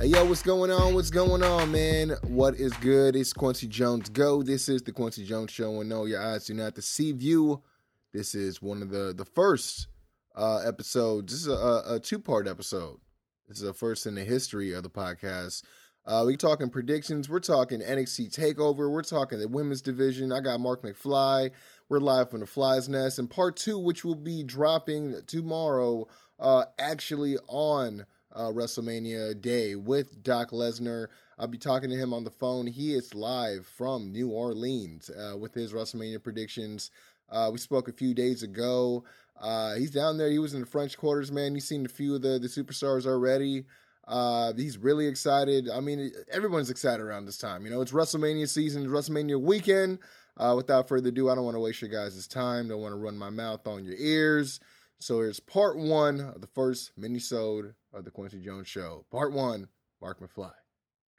[0.00, 0.94] Hey yo, what's going on?
[0.94, 2.10] What's going on, man?
[2.28, 3.16] What is good?
[3.16, 4.44] It's Kwency Jones Go.
[4.44, 7.64] This is the Kwency Jones Show, and no, your eyes do not deceive you.
[8.12, 9.88] This is one of the the first
[10.36, 11.32] uh episodes.
[11.32, 13.00] This is a, a two part episode.
[13.48, 15.64] This is the first in the history of the podcast.
[16.06, 17.28] Uh, we talking predictions.
[17.28, 18.88] We're talking NXT Takeover.
[18.88, 20.30] We're talking the women's division.
[20.30, 21.50] I got Marc McFly.
[21.88, 26.06] We're live from the Fly's Nest, and part two, which will be dropping tomorrow,
[26.38, 28.06] uh, actually on
[28.38, 31.08] uh, WrestleMania Day with Doc Lesnar.
[31.38, 32.66] I'll be talking to him on the phone.
[32.66, 36.92] He is live from New Orleans uh, with his WrestleMania predictions.
[37.30, 39.04] Uh, we spoke a few days ago.
[39.40, 40.30] Uh, he's down there.
[40.30, 41.54] He was in the French quarters, man.
[41.54, 43.64] He's seen a few of the, the superstars already.
[44.06, 45.68] Uh, he's really excited.
[45.68, 47.64] I mean, everyone's excited around this time.
[47.64, 49.98] You know, it's WrestleMania season, it's WrestleMania weekend.
[50.36, 52.68] Uh, without further ado, I don't want to waste your guys' time.
[52.68, 54.60] Don't want to run my mouth on your ears.
[55.00, 59.04] So here's part one of the first mini-sode of the Kwency Jones Show.
[59.12, 59.68] Part one,
[60.02, 60.50] Marc McFly.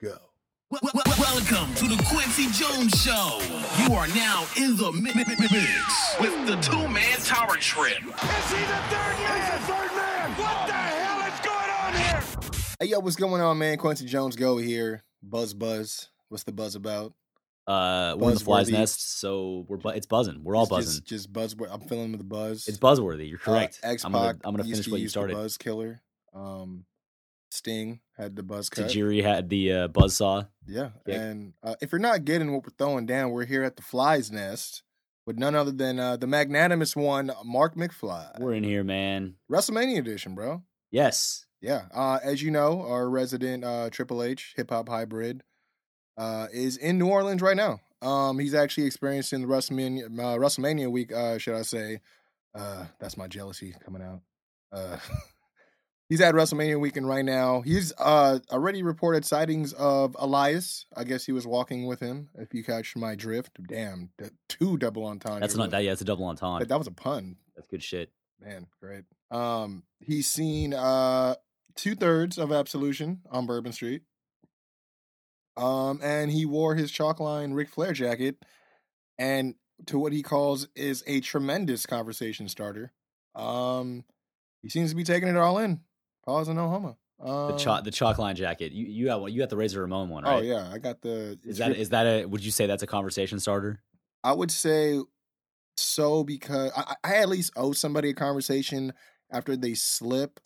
[0.02, 0.18] Go.
[0.70, 3.40] Wel- wel- wel- Welcome to the Kwency Jones Show.
[3.84, 7.98] You are now in the mi- mi- mi- mix with the two-man power trip.
[7.98, 9.42] Is he the third man?
[9.42, 10.32] He's the third man.
[10.32, 12.74] What the hell is going on here?
[12.80, 13.78] Hey, yo, what's going on, man?
[13.78, 15.04] Quincy Jones Go here.
[15.24, 16.10] Buzz Buzz.
[16.28, 17.14] What's the buzz about?
[17.70, 20.44] Uh, we're in the fly's nest, so we're bu- it's buzzing.
[20.44, 21.04] We're all buzzing.
[21.04, 21.56] Just, just buzz.
[21.70, 22.68] I'm feeling the buzz.
[22.68, 23.30] it's buzzworthy.
[23.30, 23.80] You're correct.
[23.84, 25.36] Uh, X I'm gonna I'm gonna finish what you started.
[25.36, 26.02] Buzz killer.
[26.34, 26.86] Um,
[27.52, 28.88] Sting had the buzz cut.
[28.88, 30.46] Tajiri had the uh, buzz saw.
[30.66, 33.84] Yeah, and uh, if you're not getting what we're throwing down, we're here at the
[33.84, 34.82] Fly's Nest
[35.28, 38.40] with none other than uh, the magnanimous one, Marc McFly.
[38.40, 39.36] We're in here, man.
[39.52, 40.64] WrestleMania edition, bro.
[40.90, 41.46] Yes.
[41.62, 45.44] Yeah, uh, as you know, our resident uh, Triple H hip hop hybrid
[46.20, 47.80] uh, is in New Orleans right now.
[48.02, 52.02] Um, he's actually experiencing the WrestleMania uh, WrestleMania week, uh, should I say?
[52.54, 54.22] Uh, that's my jealousy coming out.
[54.72, 54.98] Uh,
[56.10, 57.62] he's at WrestleMania weekend right now.
[57.62, 60.86] He's uh, already reported sightings of Elias.
[60.96, 62.30] I guess he was walking with him.
[62.38, 64.12] If you catch my drift, damn,
[64.48, 65.42] two double entendres.
[65.42, 65.84] That's not that.
[65.84, 66.68] Yeah, it's a double That, entendre.
[66.68, 67.38] that was a pun.
[67.56, 68.12] That's good shit.
[68.42, 69.04] Man, great.
[69.32, 71.36] Um, he's seen uh
[71.76, 74.02] two thirds of Absolution on Bourbon Street.
[75.60, 78.38] Um, and he wore his chalk line Ric Flair jacket,
[79.18, 79.56] and
[79.88, 82.94] to what he calls is a tremendous conversation starter.
[83.36, 84.04] Um,
[84.62, 85.82] he seems to be taking it all in.
[86.26, 86.98] Pause and no homo.
[87.20, 88.72] Um, The chalk the chalk line jacket.
[88.72, 89.26] You you got.
[89.32, 90.38] You got the Razor Ramon one, right?
[90.38, 91.38] Oh yeah, I got the.
[91.44, 92.26] Is that is that that a?
[92.26, 93.82] Would you say that's a conversation starter?
[94.24, 95.00] I would say
[95.78, 98.94] so because I, I at least owe somebody a conversation
[99.32, 100.40] after they slip,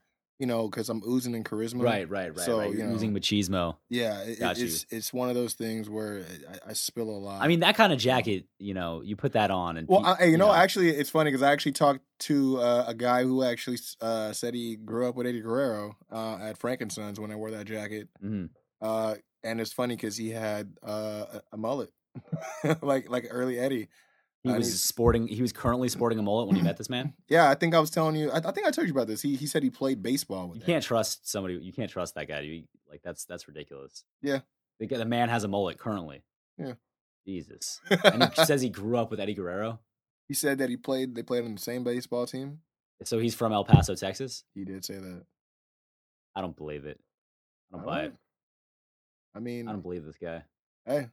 [0.43, 1.83] you know, because I'm oozing in charisma.
[1.83, 2.45] Right, right, right.
[2.45, 2.69] So, right.
[2.69, 3.77] you know, using machismo.
[3.89, 4.65] Yeah, it, Got you.
[4.65, 7.41] it's it's one of those things where I, I spill a lot.
[7.41, 8.45] I mean, that kind of jacket.
[8.59, 11.31] You know, you put that on, and well, pe- I, you know, actually, it's funny
[11.31, 15.15] because I actually talked to uh, a guy who actually uh, said he grew up
[15.15, 18.09] with Eddie Guerrero uh, at Frankensons when I wore that jacket.
[18.21, 18.49] Mhm.
[18.81, 19.15] Uh,
[19.45, 21.93] and it's funny because he had uh, a, a mullet,
[22.81, 23.87] like like early Eddie.
[24.43, 25.27] He and was sporting.
[25.27, 27.13] He was currently sporting a mullet when you met this man.
[27.29, 28.29] Yeah, I think I was telling you.
[28.31, 29.21] I, I think I told you about this.
[29.21, 30.59] He he said he played baseball with.
[30.59, 31.55] You can't trust somebody.
[31.55, 32.41] You can't trust that guy.
[32.41, 34.03] You, like that's that's ridiculous.
[34.21, 34.39] Yeah.
[34.79, 36.23] the, guy- the man has a mullet currently.
[36.57, 36.73] Yeah.
[37.25, 37.79] Jesus.
[37.89, 39.79] And he says he grew up with Eddie Guerrero.
[40.27, 41.15] he said that he played.
[41.15, 42.59] They played on the same baseball team.
[43.05, 44.43] So he's from El Paso, Texas.
[44.53, 45.23] He did say that.
[46.35, 46.99] I don't believe it.
[47.71, 48.05] I don't All buy right.
[48.07, 48.13] it.
[49.35, 50.43] I mean, I don't believe this guy.
[50.85, 51.07] hey,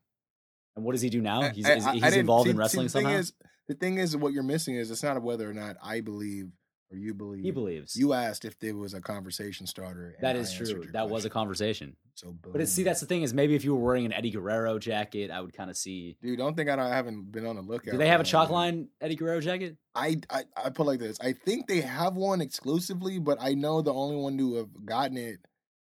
[0.77, 1.51] And what does he do now?
[1.51, 3.19] He's I- I- he's involved see- in see, wrestling the thing somehow.
[3.19, 3.33] Is,
[3.69, 6.51] the thing is, what you're missing is it's not whether or not I believe
[6.91, 7.45] or you believe.
[7.45, 7.95] he believes.
[7.97, 10.17] You asked if there was a conversation starter.
[10.19, 10.87] and that I true.
[10.93, 11.97] That was a conversation.
[12.15, 14.33] So, But it, see, that's the thing is maybe if you were wearing an Eddie
[14.33, 16.17] Guerrero jacket, I would kind of see.
[16.21, 16.39] dude.
[16.39, 17.93] Don't think I, don't, I haven't been on the lookout.
[17.93, 19.77] Do they have a chalk line Eddie Guerrero jacket?
[19.95, 21.19] I, I I put like this.
[21.21, 25.17] I think they have one exclusively, but I know the only one to have gotten
[25.17, 25.39] it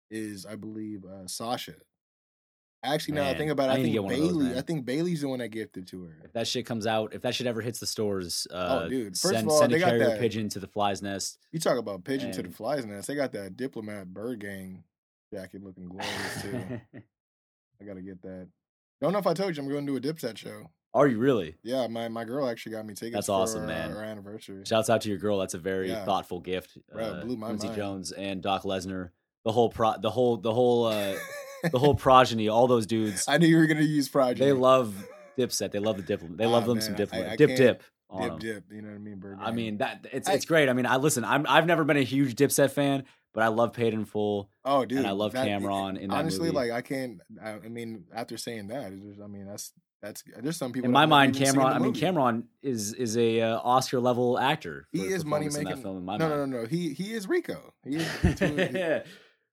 [0.10, 1.76] is, I believe, uh, Sasha.
[2.84, 4.58] Actually, now I think about it, I I, think of those, Bayley.
[4.58, 6.16] I think Bayley's the one that gifted to her.
[6.26, 9.10] If that shit comes out, if that shit ever hits the stores, uh, Oh, dude.
[9.18, 11.38] First of send, all, send they a got carrier that- pigeon to the fly's nest.
[11.52, 13.08] You talk about pigeon to the And- flies nest.
[13.08, 14.84] They got that diplomat bird gang
[15.32, 16.82] jacket looking glorious too.
[17.82, 18.48] I gotta get that.
[19.00, 20.70] Don't know if I told you I'm going to do a Dipset show.
[20.94, 21.56] Are you really?
[21.64, 23.14] Yeah, my, my girl actually got me tickets.
[23.16, 23.94] That's awesome, our, man.
[23.96, 24.64] Our anniversary.
[24.66, 25.40] Shouts out to your girl.
[25.40, 26.04] That's a very Yeah.
[26.06, 26.78] thoughtful gift.
[26.92, 27.76] Bro, it blew my Kwency mind.
[27.78, 29.10] Jones and Doc Lesnar.
[29.46, 31.14] The whole pro, the whole, the whole, uh,
[31.72, 33.26] the whole progeny, all those dudes.
[33.28, 34.46] I knew you were gonna use progeny.
[34.46, 34.94] They love
[35.38, 35.72] Dipset.
[35.72, 36.38] They love the diplomat.
[36.38, 37.32] They love them man, some diplomat.
[37.32, 37.84] I dip can't dip.
[38.10, 38.66] on dip.
[38.72, 39.20] You know what I mean?
[39.20, 40.70] Bird I mean that it's I- it's great.
[40.70, 41.24] I mean, I listen.
[41.24, 43.04] I'm I've never been a huge Dipset fan,
[43.34, 44.50] but I love Paid in Full.
[44.66, 46.56] oh, dude, and I love that- Cam'ron in that honestly, movie.
[46.56, 47.22] like I can't.
[47.44, 49.72] I, I mean, after saying that, just, I mean, that's
[50.02, 50.24] that's.
[50.42, 51.74] There's some people In my mind, Cam'ron.
[51.74, 51.94] I mean.
[51.94, 54.88] Cam'ron is is a uh, Oscar level actor.
[54.92, 55.82] He is money in making.
[55.82, 55.98] film.
[55.98, 56.52] In my no, mind.
[56.52, 56.68] no, no, no.
[56.68, 57.74] He he is Rico.
[57.86, 58.08] He is
[58.42, 59.04] yeah,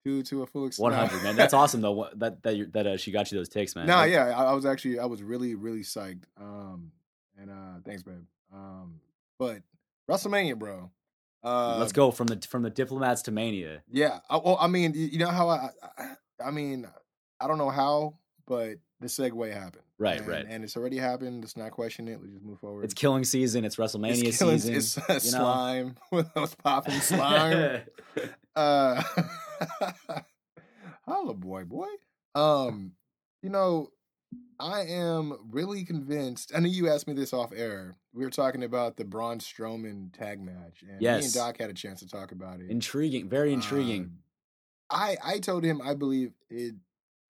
[0.05, 0.83] to to a full extent.
[0.85, 1.37] one hundred man.
[1.37, 2.09] That's awesome though.
[2.17, 3.87] That that that uh, she got you those ticks, man.
[3.87, 6.25] No, Like, yeah, I, I was actually I was really really psyched.
[6.41, 6.93] Um,
[7.41, 8.25] and uh, thanks, babe.
[8.53, 9.01] Um,
[9.39, 9.63] but
[10.11, 10.91] WrestleMania, bro.
[11.45, 13.83] Uh, Let's go from the from the diplomats to mania.
[13.91, 14.19] Yeah.
[14.29, 16.15] I, well, I mean, you, you know how I, I,
[16.47, 16.89] I mean,
[17.41, 18.15] I don't know how,
[18.47, 19.85] but the segue happened.
[20.01, 20.47] Right, and, right.
[20.49, 21.43] And it's already happened.
[21.43, 22.21] Let's not question it.
[22.21, 22.85] Let's just move forward.
[22.85, 23.65] It's killing season.
[23.65, 24.75] It's WrestleMania It's killing- season.
[24.75, 25.19] It's uh, you know?
[25.19, 25.97] slime.
[26.11, 27.83] What's popping slime?
[28.59, 29.03] Uh,
[31.07, 31.89] holla, boy, boy.
[32.35, 32.93] Um,
[33.43, 33.89] you know,
[34.61, 36.53] I am really convinced.
[36.55, 37.97] I know you asked me this off air.
[38.13, 41.25] We were talking about the Braun Strowman tag match, and me Yes.
[41.27, 42.71] and Doc had a chance to talk about it.
[42.71, 43.29] intriguing.
[43.29, 44.03] Very intriguing.
[44.03, 44.19] Um,
[44.91, 46.75] I I told him I believe it.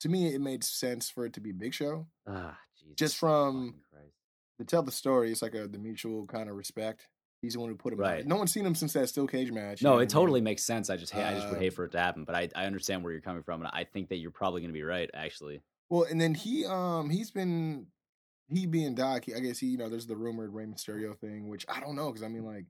[0.00, 3.74] To me, it made sense for it to be Big Show ah, Jesus just from-
[4.58, 5.31] to tell the story.
[5.31, 7.06] It's like a the mutual kind of respect.
[7.40, 8.00] He's the one who put him.
[8.00, 8.20] Right.
[8.20, 8.26] Out.
[8.26, 9.81] No one's seen him since that steel cage match.
[9.81, 10.90] you No, know it totally makes sense.
[10.90, 12.64] I just hate, I just would Uh, hate for it to happen, but I, I
[12.67, 15.08] understand where you're coming from, and I think that you're probably going to be right.
[15.14, 17.87] Actually, Well, and then he um he's been
[18.50, 19.25] he being Doc.
[19.26, 21.94] He, I guess he you know there's the rumored Rey Mysterio thing, which I don't
[21.96, 22.64] know because I mean like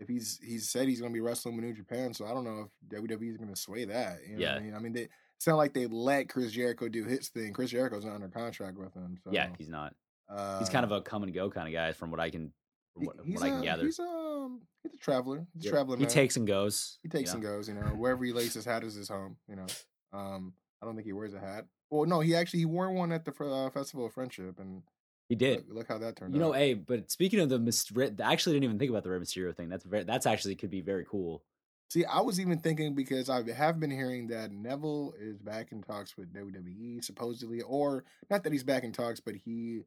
[0.00, 2.68] if he's he's said he's gonna be wrestling with New Japan, so I don't know
[2.92, 4.18] if WWE is gonna sway that.
[4.26, 4.54] You know what Yeah.
[4.56, 7.52] I mean, I mean they it's not like they let Chris Jericho do his thing.
[7.52, 9.18] Chris Jericho's not under contract with him.
[9.24, 9.94] So, yeah, he's not.
[10.28, 12.52] uh, He's kind of a come and go kind of guy, from what I can,
[12.94, 13.84] from what, he's what I can a- gather.
[13.84, 15.46] He's um he's a traveler.
[15.54, 15.72] He's a Yep.
[15.72, 15.98] traveling.
[15.98, 16.12] He man.
[16.14, 16.98] takes and goes.
[17.02, 17.68] he takes you and goes.
[17.68, 19.36] You know wherever he lays his hat is his home.
[19.48, 19.66] You know.
[20.12, 20.52] Um,
[20.82, 21.66] I don't think he wears a hat.
[21.90, 24.82] Well, no, he actually he wore one at the uh, Festival of Friendship, and
[25.28, 25.66] He did.
[25.68, 26.36] look, look how that turned out.
[26.36, 26.56] You know, out.
[26.58, 29.54] hey, but speaking of the Myster- I actually didn't even think about the Rey Mysterio
[29.56, 29.68] thing.
[29.68, 31.42] That's very, that's actually could be very cool.
[31.90, 35.82] See, I was even thinking because I have been hearing that Neville is back in
[35.82, 39.80] talks with WWE supposedly, or not that he's back in talks, but he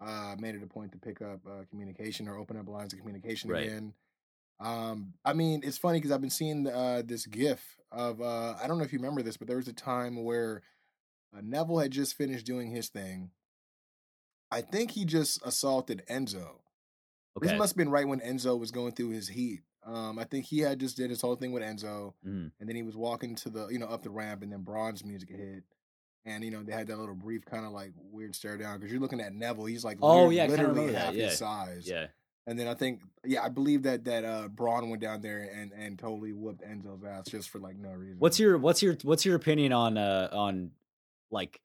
[0.00, 2.98] uh, made it a point to pick up uh, communication or open up lines of
[3.00, 3.64] communication Right.
[3.66, 3.94] again.
[4.60, 7.60] Um, I mean, it's funny because I've been seeing uh, this GIF
[7.92, 10.62] of uh, I don't know if you remember this, but there was a time where
[11.36, 13.30] uh, Neville had just finished doing his thing.
[14.50, 16.60] I think he just assaulted Enzo.
[17.36, 17.48] Okay.
[17.48, 19.60] This must have been right when Enzo was going through his heat.
[19.84, 22.50] Um, I think he had just did his whole thing with Enzo, Mhm.
[22.58, 25.04] and then he was walking to the you know up the ramp, and then Braun's
[25.04, 25.62] music hit,
[26.28, 28.92] and you know they had that little brief kind of like weird stare down because
[28.92, 31.24] you're looking at Neville, he's like Oh, yeah, literally remember that, half yeah.
[31.26, 32.06] his size, Yeah.
[32.46, 35.72] and then I think yeah I believe that that uh Braun went down there and
[35.72, 38.16] and totally whooped Enzo's ass just for like no reason.
[38.18, 40.70] What's your what's your what's your opinion on uh on
[41.30, 41.60] like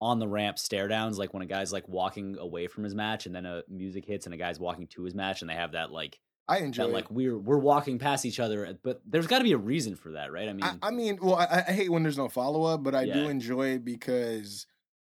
[0.00, 3.26] on the ramp stare downs like when a guy's like walking away from his match
[3.26, 5.72] and then a music hits and a guy's walking to his match and they have
[5.72, 6.94] that like I enjoy that it.
[6.94, 9.96] like we're we're walking past each other uh, but there's got to be a reason
[9.96, 12.28] for that right I mean I, I mean, well, I, I hate when there's no
[12.28, 14.66] follow up, but I do enjoy it because,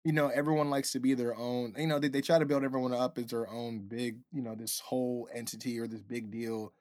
[0.05, 1.75] you know, everyone likes to be their own.
[1.77, 4.55] You know, they, they try to build everyone up as their own big, you know,
[4.55, 6.73] this whole entity or this big deal.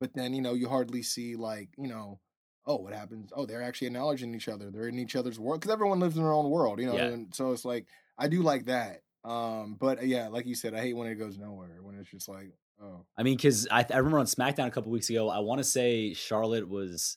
[0.00, 2.20] But then, you know, you hardly see like, you know,
[2.66, 3.30] oh, what happens?
[3.34, 4.70] Oh, they're actually acknowledging each other.
[4.70, 6.96] They're in each other's world because everyone lives in their own world, you know.
[6.96, 7.06] Yeah.
[7.06, 7.86] And so it's like
[8.18, 9.02] I do like that.
[9.24, 11.78] Um, but uh, yeah, like you said, I hate when it goes nowhere.
[11.80, 14.90] When it's just like, oh, I mean, because I, I remember on SmackDown a couple
[14.92, 17.16] weeks ago, I want to say Charlotte was,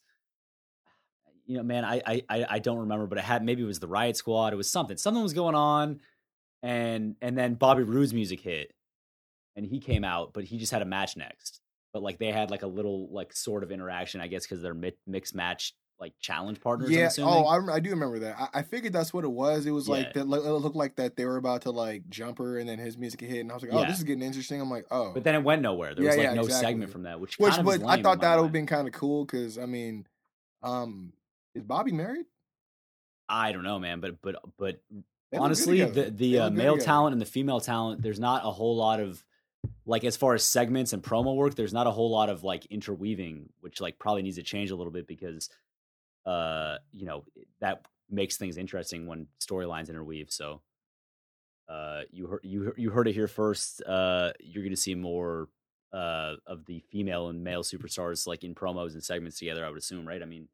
[1.46, 3.88] you know, man, I, I I don't remember, but it had maybe it was the
[3.88, 4.54] Riot Squad.
[4.54, 4.98] It was something.
[4.98, 6.00] Something was going on,
[6.64, 8.74] and and then Bobby Roode's music hit,
[9.56, 11.62] and he came out, but he just had a match next.
[11.94, 14.74] But like they had like a little like sort of interaction, I guess, because they're
[14.74, 16.90] mi- mixed match like challenge partners.
[16.90, 17.10] Yeah.
[17.20, 18.36] Oh, I, I do remember that.
[18.38, 19.66] I, I figured that's what it was.
[19.66, 20.22] It was like that.
[20.22, 23.40] It looked like that they were about to like jumper, and then his music hit,
[23.40, 23.88] and I was like, oh, Yeah.
[23.88, 24.60] this is getting interesting.
[24.60, 25.96] I'm like, oh, but then it went nowhere.
[25.96, 26.68] There Yeah, was like yeah, no exactly.
[26.68, 28.88] segment from that, which which, kind of but I thought that would have been kind
[28.88, 30.06] of cool because I mean,
[30.64, 31.14] um,
[31.54, 32.26] is Bobby married?
[33.30, 34.82] I don't know, man, but but but
[35.32, 36.86] They honestly the the uh, male together.
[36.86, 39.24] talent and the female talent there's not a whole lot of
[39.86, 42.66] like as far as segments and promo work there's not a whole lot of like
[42.68, 45.50] interweaving which like probably needs to change a little bit because
[46.26, 47.24] uh you know
[47.60, 50.62] that makes things interesting when storylines interweave so
[51.70, 55.48] uh you heard you you heard it here first uh you're going to see more
[55.94, 59.78] uh of the female and male superstars like in promos and segments together i would
[59.78, 60.48] assume right i mean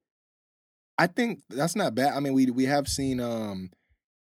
[0.97, 2.13] I think that's not bad.
[2.13, 3.71] I mean, we we have seen um,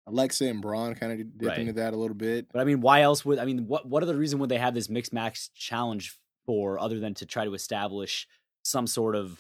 [0.08, 1.60] Alexa and Braun kind of dip Right.
[1.60, 2.48] into that a little bit.
[2.52, 4.74] But I mean, why else would I mean what what other reason would they have
[4.74, 8.28] this mixed match challenge for other than to try to establish
[8.64, 9.40] some sort of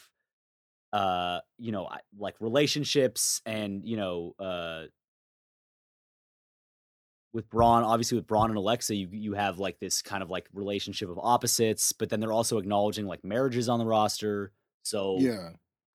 [0.95, 4.83] uh you know like relationships and you know uh
[7.33, 10.47] with Braun, obviously with Braun and Alexa, you you have like this kind of like
[10.53, 14.51] relationship of opposites, but then they're also acknowledging like marriages on the roster.
[14.83, 15.49] So Yeah.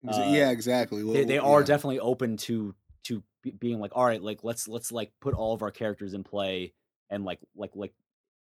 [0.06, 1.02] Uh, yeah, exactly.
[1.02, 1.66] they, they are Yeah.
[1.66, 5.54] definitely open to to be- being like, all right, like let's let's like put all
[5.54, 6.74] of our characters in play
[7.08, 7.94] and like like like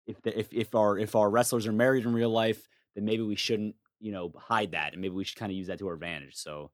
[0.06, 3.24] if the, if if our if our wrestlers are married in real life, then maybe
[3.24, 5.88] we shouldn't you know hide that and maybe we should kind of use that to
[5.88, 6.36] our advantage.
[6.36, 6.72] So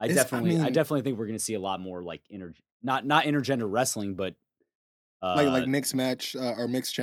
[0.00, 2.52] I It's- definitely I, mean- definitely think we're gonna see a lot more like inter
[2.82, 4.34] not not intergender wrestling, but
[5.22, 7.02] uh, like like mixed match uh, or mixed uh,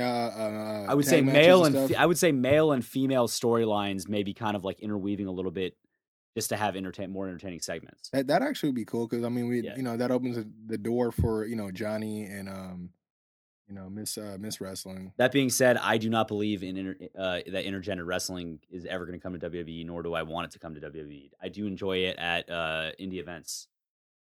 [0.88, 4.56] I would say male and fe- I would say male and female storylines maybe kind
[4.56, 5.76] of like interweaving a little bit
[6.36, 8.10] just to have entertain more entertaining segments.
[8.10, 9.76] That that actually would be cool because I mean we Yeah.
[9.76, 12.90] you know that opens the- the door for you know Johnny and um
[13.68, 15.12] you know Miss uh, Miss Wrestling.
[15.16, 19.06] That being said, I do not believe in inter, uh, that intergender wrestling is ever
[19.06, 21.30] going to come to WWE, nor do I want it to come to WWE.
[21.42, 23.68] I do enjoy it at uh, indie events.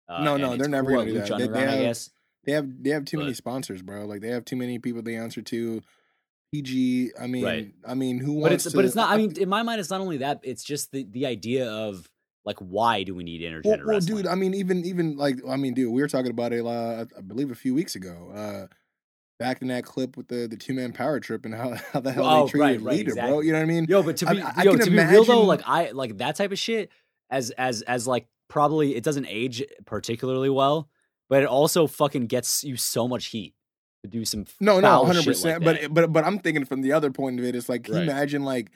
[0.09, 1.23] Uh, No, no, they're never cool gonna do that.
[1.23, 2.11] They- they Underground, I have- guess.
[2.45, 4.05] They have they have too many sponsors, bro.
[4.05, 5.81] Like they have too many people they answer to.
[6.53, 7.13] PG.
[7.19, 7.73] I mean, Right.
[7.87, 8.67] I mean, who But wants?
[8.67, 9.11] it's to, but it's not.
[9.11, 10.41] I mean, in my mind, it's not only that.
[10.43, 12.11] It's just the the idea of
[12.45, 14.17] like why do we need intergender well, well, wrestling?
[14.19, 14.27] dude.
[14.27, 16.67] I mean, even even like I mean, dude, we were talking about it.
[16.67, 18.31] Uh, I believe a few weeks ago.
[18.35, 18.67] Uh,
[19.39, 22.13] back in that clip with the the two man power trip and how how the
[22.13, 23.41] hell Oh, they treated right, right, leader, bro.
[23.41, 23.87] You know what I mean?
[23.89, 26.37] Yo, but to be I yo can to be real though, like I like that
[26.37, 26.91] type of shit
[27.31, 30.89] as as as like probably it doesn't age particularly well,
[31.29, 33.55] but it also fucking gets you so much heat
[34.05, 35.65] to do some No, no, hundred shit percent.
[35.65, 38.03] But but but I'm thinking from the other point of it, it's like, Right.
[38.03, 38.71] imagine like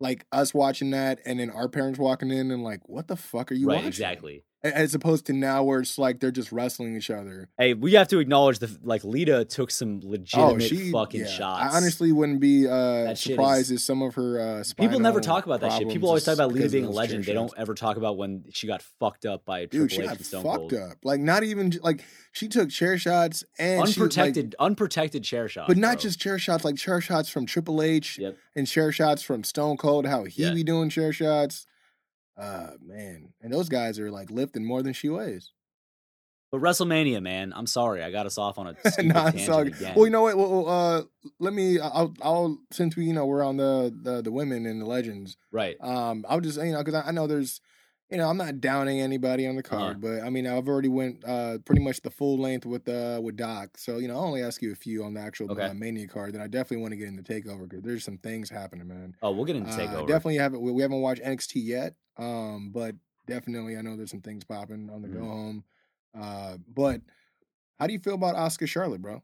[0.00, 3.52] like us watching that and then our parents walking in and like, what the fuck
[3.52, 3.88] are you right, watching?
[3.88, 4.44] exactly.
[4.62, 7.48] As opposed to now where it's like they're just wrestling each other.
[7.56, 11.30] Hey, we have to acknowledge the like Lita took some legitimate fucking Oh, yeah.
[11.30, 11.74] shots.
[11.74, 15.46] I honestly wouldn't be uh, surprised is- if some of her uh, People never talk
[15.46, 15.88] about that shit.
[15.88, 17.24] People always talk about Lita being a legend.
[17.24, 20.06] They don't ever talk about when she got fucked up by Dude, Triple she H
[20.08, 20.74] got and Stone fucked Cold.
[20.74, 20.96] up.
[21.04, 25.68] Like not even like she took chair shots and she, like, Unprotected, unprotected chair shots.
[25.68, 26.02] but not bro.
[26.02, 28.36] just chair shots, like chair shots from Triple H Yep.
[28.54, 30.04] and chair shots from Stone Cold.
[30.06, 30.52] How he Yeah.
[30.52, 31.66] be doing chair shots?
[32.40, 35.52] Uh man, and those guys are like lifting more than she weighs.
[36.52, 39.94] But WrestleMania, man, I'm sorry, I got us off on a nah, tangent it's again.
[39.94, 40.36] Well, you know what?
[40.36, 41.02] Well, uh,
[41.38, 41.78] let me.
[41.78, 45.36] I'll, I'll since we, you know, we're on the the, the women and the legends.
[45.52, 45.76] right?
[45.80, 47.60] Um, I'll just you know because I, I know there's,
[48.10, 49.76] you know, I'm not downing anybody on the Uh-huh.
[49.78, 53.20] card, but I mean I've already went uh pretty much the full length with uh
[53.22, 53.78] with Doc.
[53.78, 55.68] So you know I'll only ask you a few on the actual Okay.
[55.68, 56.32] uh, Mania card.
[56.34, 59.14] Then I definitely want to get into Takeover because there's some things happening, man.
[59.22, 60.08] Oh, we'll get into Uh, takeover.
[60.08, 61.94] definitely haven't we, we haven't watched NXT yet.
[62.20, 62.94] Um, but
[63.26, 65.26] definitely I know there's some things popping on the go Mhm.
[65.28, 65.64] home.
[66.14, 67.00] Uh, but
[67.78, 69.22] how do you feel about Asuka Charlotte, bro?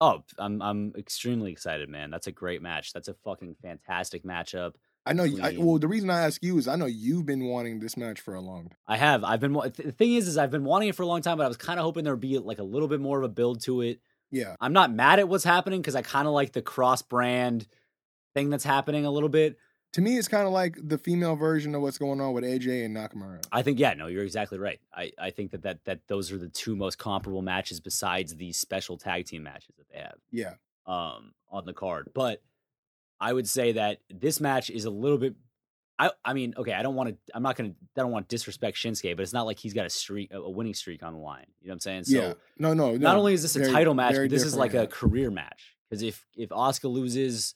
[0.00, 2.10] Oh, I'm I'm extremely excited, man.
[2.10, 2.92] That's a great match.
[2.92, 4.74] That's a fucking fantastic matchup.
[5.06, 5.24] I know.
[5.24, 7.96] you- I, well, the reason I ask you is I know you've been wanting this
[7.96, 8.78] match for a long time.
[8.86, 9.22] I have.
[9.22, 9.52] I've been.
[9.52, 11.56] The thing is, is I've been wanting it for a long time, but I was
[11.58, 14.00] kind of hoping there'd be like a little bit more of a build to it.
[14.30, 17.68] Yeah, I'm not mad at what's happening because I kind of like the cross brand
[18.34, 19.58] thing that's happening a little bit.
[19.94, 22.84] To me, it's kind of like the female version of what's going on with AJ
[22.84, 23.44] and Nakamura.
[23.52, 24.80] I think, yeah, no, you're exactly right.
[24.92, 28.58] I, I think that, that that those are the two most comparable matches besides these
[28.58, 30.16] special tag team matches that they have.
[30.32, 30.54] Yeah,
[30.86, 32.10] um on the card.
[32.12, 32.42] But
[33.20, 35.36] I would say that this match is a little bit
[35.98, 38.28] I I mean, okay, I don't want to I'm not going to I don't want
[38.28, 41.12] to disrespect Shinsuke, but it's not like he's got a streak a winning streak on
[41.12, 41.46] the line.
[41.60, 42.04] You know what I'm saying?
[42.04, 42.32] So yeah.
[42.58, 42.96] No, no, no.
[42.96, 45.76] not only is this a very- title match, but this is like a career match.
[45.90, 47.54] Cuz if if Asuka loses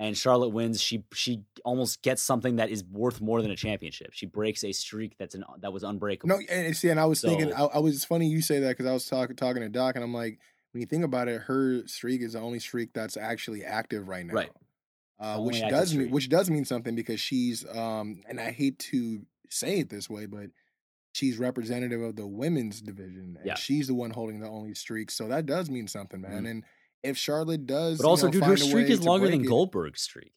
[0.00, 4.12] and Charlotte wins, she she almost gets something that is worth more than a championship.
[4.12, 6.36] She breaks a streak that's an that was unbreakable.
[6.36, 8.70] No, and see, and I was thinking, I, I was it's funny you say that
[8.70, 10.40] because I was talking talking to Doc, and I'm like,
[10.72, 14.24] when you think about it, her streak is the only streak that's actually active right
[14.24, 14.50] now, Right.
[15.18, 19.20] Uh, which does mean which does mean something because she's um, and I hate to
[19.50, 20.46] say it this way, but
[21.12, 23.54] she's representative of the women's division, and Yeah.
[23.56, 26.44] she's the one holding the only streak, so that does mean something, man.
[26.44, 26.50] Mhm.
[26.50, 26.64] And
[27.02, 30.02] if Charlotte does, But you also, know, dude, her streak is longer than it- Goldberg's
[30.02, 30.32] streak.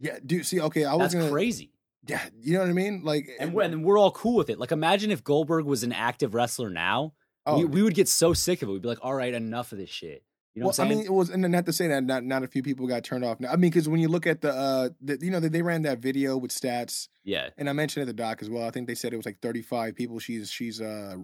[0.00, 0.44] Yeah, dude.
[0.46, 1.72] See, okay, I was That's gonna, crazy.
[2.08, 4.58] yeah, you know what I mean, like, and we're, and we're all cool with it.
[4.58, 7.14] Like, imagine if Goldberg was an active wrestler now.
[7.46, 8.72] oh, we, we would get so sick of it.
[8.72, 10.24] We'd be like, all right, enough of this shit.
[10.54, 12.04] You know well, what I'm I mean, it was, and then not to say that
[12.04, 13.40] not not a few people got turned off.
[13.40, 15.62] Now, I mean, because when you look at the, uh, the, you know, they, they
[15.62, 17.48] ran that video with stats, yeah.
[17.56, 18.66] and I mentioned it at the doc as well.
[18.66, 21.14] I think they said it was like 35 people she's she's uh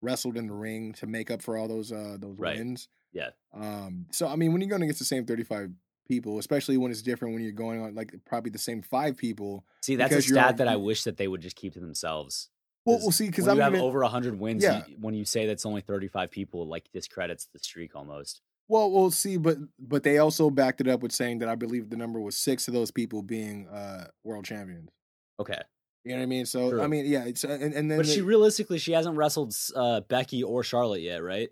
[0.00, 2.56] wrestled in the ring to make up for all those uh those Right.
[2.56, 2.88] wins.
[3.12, 3.30] Yeah.
[3.52, 5.70] Um, so I mean, when you're going against the same 35
[6.08, 9.64] people, especially when it's different when you're going on like probably the same five people.
[9.82, 12.48] See, that's a stat that I wish that they would just keep to themselves.
[12.84, 14.82] Well, we'll see because I'm you have even, over 100 wins, Yeah.
[14.88, 18.40] you- when you say that's only 35 people, like discredits the streak almost.
[18.68, 21.90] Well, we'll see, but but they also backed it up with saying that I believe
[21.90, 24.90] the number was six of those people being uh world champions.
[25.38, 25.60] Okay.
[26.04, 26.46] You know what I mean?
[26.46, 29.54] So I mean, yeah, it's uh, and, and then But she realistically, she hasn't wrestled
[29.76, 31.50] uh, Becky or Charlotte yet, right?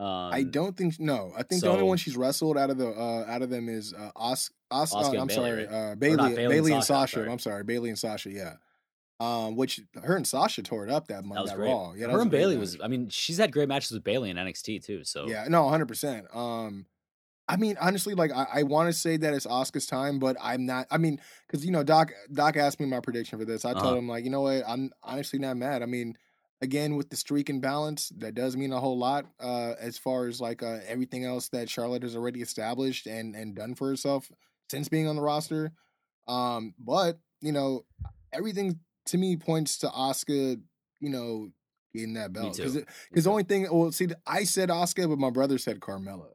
[0.00, 1.32] Um, I don't think no.
[1.36, 3.92] I think the only one she's wrestled out of the uh, out of them is
[3.92, 7.30] uh, Os, Os, uh, I'm Bayley, sorry, uh, Or Bayley, Bayley, and Sasha, sorry.
[7.30, 8.30] I'm sorry, Bayley and Sasha.
[8.30, 8.54] Yeah.
[9.20, 11.42] Um, which her and Sasha tore it up that That month.
[11.42, 11.68] was that great.
[11.70, 11.92] Raw.
[11.92, 12.60] Yeah, that Her and Bayley match.
[12.60, 12.78] was.
[12.82, 15.04] I mean, she's had great matches with Bayley in NXT too.
[15.04, 16.26] So Yeah, no, hundred percent.
[16.34, 16.86] Um,
[17.46, 20.64] I mean, honestly, like I, I want to say that it's Asuka's time, but I'm
[20.64, 20.86] not.
[20.90, 23.66] I mean, because you know, Doc Doc asked me my prediction for this.
[23.66, 23.80] I Uh-huh.
[23.82, 25.82] told him like, you know what, I'm honestly not mad.
[25.82, 26.16] I mean,
[26.62, 29.26] again, with the streak and balance, that does mean a whole lot.
[29.40, 33.54] Uh, as far as like uh, everything else that Charlotte has already established and and
[33.54, 34.30] done for herself
[34.70, 35.72] since being on the roster.
[36.28, 37.84] Um, but you know,
[38.32, 40.60] everything to me points to Asuka.
[41.00, 41.50] You know,
[41.94, 42.74] getting that belt because
[43.08, 43.66] because the only thing.
[43.70, 46.28] Well, see, I said Asuka, but my brother said Carmella.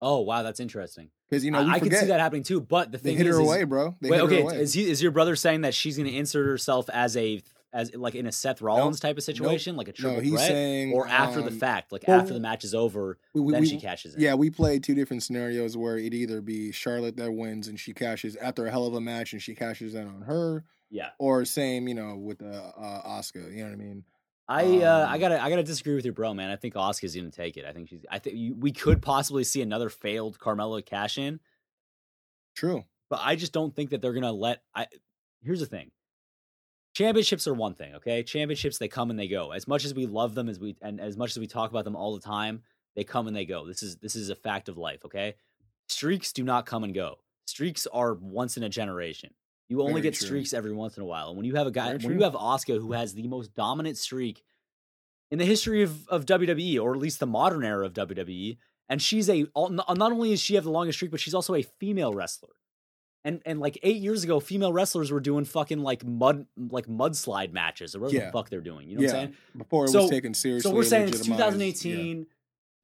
[0.00, 1.10] Oh wow, that's interesting.
[1.28, 2.60] Because you know, I, I can see that happening too.
[2.60, 3.96] But the they thing hit is, her is- away, bro.
[4.00, 4.60] They wait, okay, her away.
[4.60, 7.40] is he, is your brother saying that she's going to insert herself as a
[7.72, 10.92] as like in a Seth Rollins type of situation, like a triple no, threat, saying
[10.92, 13.62] or after the um, fact, like well, after the match is over, we- we- then
[13.62, 14.20] we- she cashes in.
[14.20, 17.94] Yeah, we played two different scenarios where it'd either be Charlotte that wins and she
[17.94, 21.10] cashes after a hell of a match and she cashes in on her, yeah.
[21.18, 23.50] or same, you know, with uh, uh, Asuka.
[23.50, 24.04] You know what I mean?
[24.48, 26.50] I uh, I Um, gotta I gotta disagree with your bro, man.
[26.50, 27.64] I think Asuka's gonna take it.
[27.64, 28.04] I think she's.
[28.10, 31.40] I think we could possibly see another failed Carmella cash in,
[32.54, 32.84] True.
[33.08, 34.62] but I just don't think that they're gonna let.
[34.74, 34.88] I
[35.42, 35.90] here's the thing.
[36.94, 38.22] Championships are one thing, okay?
[38.22, 39.52] Championships they come and they go.
[39.52, 41.84] As much as we love them, as we and as much as we talk about
[41.84, 42.62] them all the time,
[42.94, 43.66] they come and they go.
[43.66, 45.34] This is this is a fact of life, okay?
[45.88, 47.16] Streaks do not come and go.
[47.46, 49.30] Streaks are once in a generation.
[49.68, 50.26] You only Very get true.
[50.26, 51.28] streaks every once in a while.
[51.28, 53.54] And when you have a guy, Very when you have Asuka who has the most
[53.54, 54.42] dominant streak
[55.30, 58.58] in the history of, of WWE, or at least the modern era of WWE,
[58.90, 61.62] and she's a not only is she have the longest streak, but she's also a
[61.62, 62.50] female wrestler.
[63.24, 67.52] And and like eight years ago, female wrestlers were doing fucking like mud like mudslide
[67.52, 68.26] matches or whatever Yeah.
[68.26, 68.88] the fuck they're doing.
[68.88, 69.08] You know yeah.
[69.08, 69.36] what I'm saying?
[69.56, 70.70] Before it So- was taken seriously.
[70.70, 71.50] So we're saying it's legitimized, yeah.
[71.50, 72.26] 2018.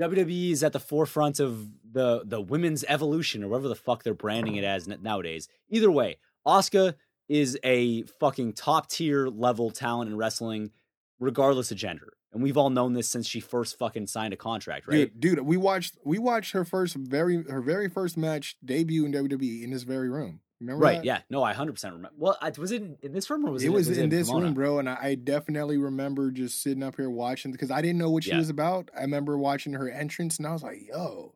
[0.00, 4.14] WWE is at the forefront of the the women's evolution or whatever the fuck they're
[4.14, 5.48] branding it as nowadays.
[5.70, 6.94] Either way, Asuka
[7.28, 10.70] is a fucking top tier level talent in wrestling,
[11.18, 12.12] regardless of gender.
[12.32, 15.10] And we've all known this since she first fucking signed a contract, right?
[15.18, 19.12] Dude, dude, we watched we watched her first very her very first match debut in
[19.12, 20.40] WWE in this very room.
[20.60, 20.96] Remember right?
[20.96, 21.04] that?
[21.04, 21.20] Yeah.
[21.30, 22.14] No, I hundred percent remember.
[22.18, 23.68] Well, I, was it in, in this room or was it?
[23.68, 24.46] it was, in it this Pomona?
[24.46, 27.98] room, bro, and I, I definitely remember just sitting up here watching because I didn't
[27.98, 28.38] know what she Yeah.
[28.38, 28.90] was about.
[28.96, 31.34] I remember watching her entrance, and I was like, "Yo,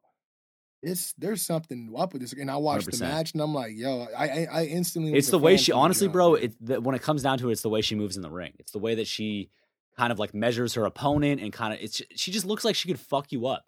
[0.82, 3.00] this there's something up with this." And I watched the 100%.
[3.00, 6.12] match, and I'm like, "Yo, I I, I instantly." It's the way she honestly, jump.
[6.12, 6.34] bro.
[6.34, 8.30] It the, when it comes down to it, it's the way she moves in the
[8.30, 8.52] ring.
[8.58, 9.50] It's the way that she
[9.96, 12.88] kind of like measures her opponent and kind of it's she just looks like she
[12.88, 13.64] could fuck you up,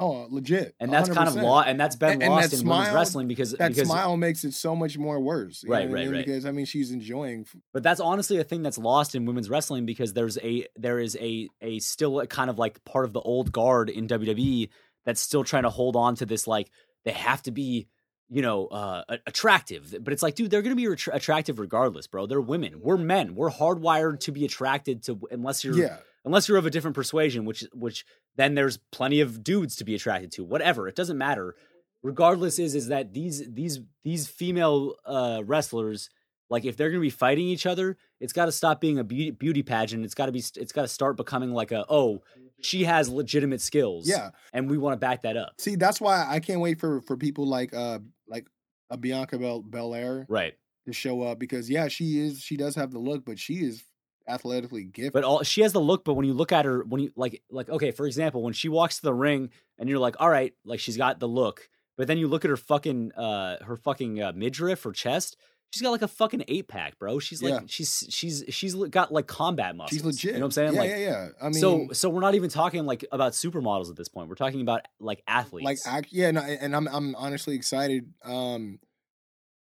[0.00, 1.42] oh, legit, and that's kind of 100%.
[1.42, 4.16] law, and that's been And- and lost that in women's wrestling because That because smile
[4.16, 6.12] makes it so much more worse, know Right, I right, mean?
[6.14, 6.26] right.
[6.26, 7.46] Because I mean, she's enjoying.
[7.72, 11.16] but that's honestly a thing that's lost in women's wrestling because there's a there is
[11.20, 14.68] a a still a kind of like part of the old guard in WWE
[15.04, 16.70] that's still trying to hold on to this like
[17.04, 17.86] they have to be
[18.32, 22.26] you know uh attractive but it's like dude they're gonna be attra- attractive regardless bro.
[22.26, 22.80] They're women.
[22.80, 23.34] We're men.
[23.34, 27.44] We're hardwired to be attracted to unless you're Yeah, unless you're of a different persuasion
[27.44, 30.88] which which then there's plenty of dudes to be attracted to whatever.
[30.88, 31.54] It doesn't matter.
[32.02, 36.08] Regardless is is that these these these female uh wrestlers
[36.48, 39.04] like if they're going to be fighting each other it's got to stop being a
[39.04, 40.04] beauty, beauty pageant.
[40.04, 42.22] It's got to be it's got to start becoming like a oh
[42.62, 44.30] she has legitimate skills yeah.
[44.52, 47.16] and we want to back that up See, that's why I can't wait for for
[47.16, 48.46] people like uh like
[48.90, 50.54] a Bianca Bel- Belair right
[50.86, 53.84] to show up because yeah, she is she does have the look, but she is
[54.28, 55.12] athletically gifted.
[55.12, 57.42] but all she has the look but when you look at her when you like
[57.50, 60.54] like okay for example when she walks to the ring and you're like all right
[60.64, 64.22] like she's got the look but then you look at her fucking uh her fucking
[64.22, 65.36] uh, midriff or chest
[65.72, 67.60] she's got like a fucking eight pack bro she's like Yeah.
[67.66, 70.24] she's she's she's got like combat muscles She's legit.
[70.24, 71.28] you know what i'm saying Yeah, like yeah, yeah.
[71.40, 74.34] I mean, so so we're not even talking like about supermodels at this point we're
[74.34, 78.12] talking about like athletes like act, yeah, no, and I'm I'm honestly excited.
[78.24, 78.78] Um,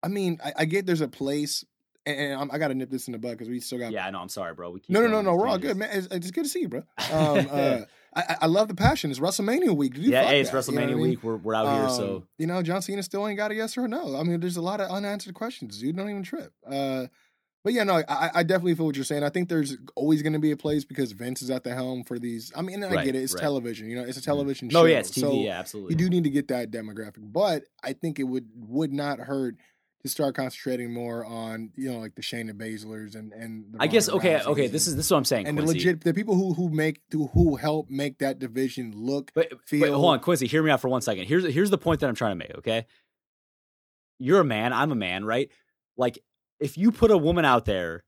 [0.03, 1.65] I mean, I, I get there's a place,
[2.07, 3.93] and, I'm, I got to nip this in the bud because we still got.
[3.93, 5.35] yeah i know i'm sorry bro we keep No, no, no, no.
[5.37, 5.91] We're all good, man.
[5.93, 6.83] It's, it's good to see you, bro.
[7.13, 7.81] Um, uh,
[8.15, 9.11] I, I- love the passion.
[9.11, 9.93] It's WrestleMania week.
[9.97, 11.01] Yeah hey it's that, you know wrestlemania I mean?
[11.01, 13.55] week we're, we're out here so Um, you know, John Cena still ain't got a
[13.55, 14.17] yes or a no.
[14.17, 15.97] I mean, there's a lot of unanswered questions, dude.
[15.97, 16.53] Don't even trip.
[16.67, 17.07] Uh,
[17.63, 19.23] but yeah, no, I, I definitely feel what you're saying.
[19.23, 22.05] I think there's always going to be a place because Vince is at the helm
[22.05, 22.51] for these.
[22.57, 23.19] I mean, I Right, get it.
[23.23, 23.41] It's right.
[23.43, 23.91] television.
[23.91, 24.87] You know, it's a television no show.
[24.87, 27.93] yeah it's tv So yeah absolutely you do need to get that demographic, but I
[27.93, 29.57] think it would would not hurt
[30.03, 33.73] to start concentrating more on you know like the Shayna Baszlers and and.
[33.73, 35.63] The i guess okay okay and- this is this is what i'm saying and the
[35.63, 39.91] legit the people who who make who, who help make that division look But, but
[39.91, 41.25] hold on, Kwency, hear me out for one second.
[41.27, 42.87] Here's here's the point that I'm trying to make, okay?
[44.19, 45.51] You're a man, I'm a man, right?
[45.97, 46.19] Like
[46.61, 48.05] if you put a woman out there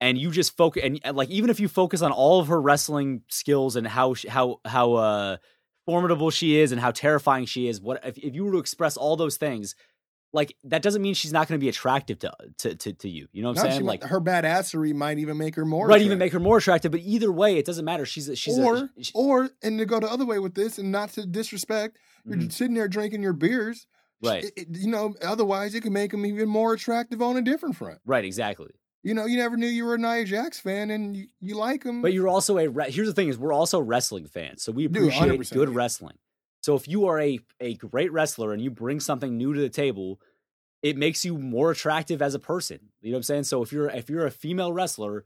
[0.00, 2.60] and you just focus and and, like even if you focus on all of her
[2.60, 5.36] wrestling skills and how sh- how how uh
[5.86, 7.80] formidable she is and how terrifying she is.
[7.80, 9.74] What if, if you were to express all those things?
[10.32, 13.26] Like that doesn't mean she's not going to be attractive to, to to to you.
[13.32, 13.84] You know what I'm No, saying?
[13.86, 15.86] might- Like her badassery might even make her more.
[15.86, 16.18] even attractive.
[16.18, 16.92] make her more attractive.
[16.92, 18.04] But either way, it doesn't matter.
[18.04, 20.78] She's a, she's or a, she- or and to go the other way with this
[20.78, 22.52] and not to disrespect, you're Mhm.
[22.52, 23.86] sitting there drinking your beers.
[24.22, 27.42] right, It- it- you know, otherwise it could make them even more attractive on a
[27.42, 28.00] different front.
[28.04, 28.70] right, exactly.
[29.02, 31.84] You know, you never knew you were a Nia Jax fan and you, you like
[31.84, 32.02] him.
[32.02, 34.84] But you're also a re- here's the thing is we're also wrestling fans, so we
[34.86, 36.16] appreciate 100%, good wrestling.
[36.66, 39.68] So if you are a a great wrestler and you bring something new to the
[39.68, 40.20] table,
[40.82, 42.80] it makes you more attractive as a person.
[43.02, 43.44] You know what I'm saying?
[43.44, 45.24] So if you're if you're a female wrestler,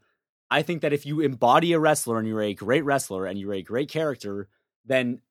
[0.51, 3.55] I think that if you embody a wrestler and you're a great wrestler and you're
[3.55, 4.49] a great character,
[4.85, 5.23] then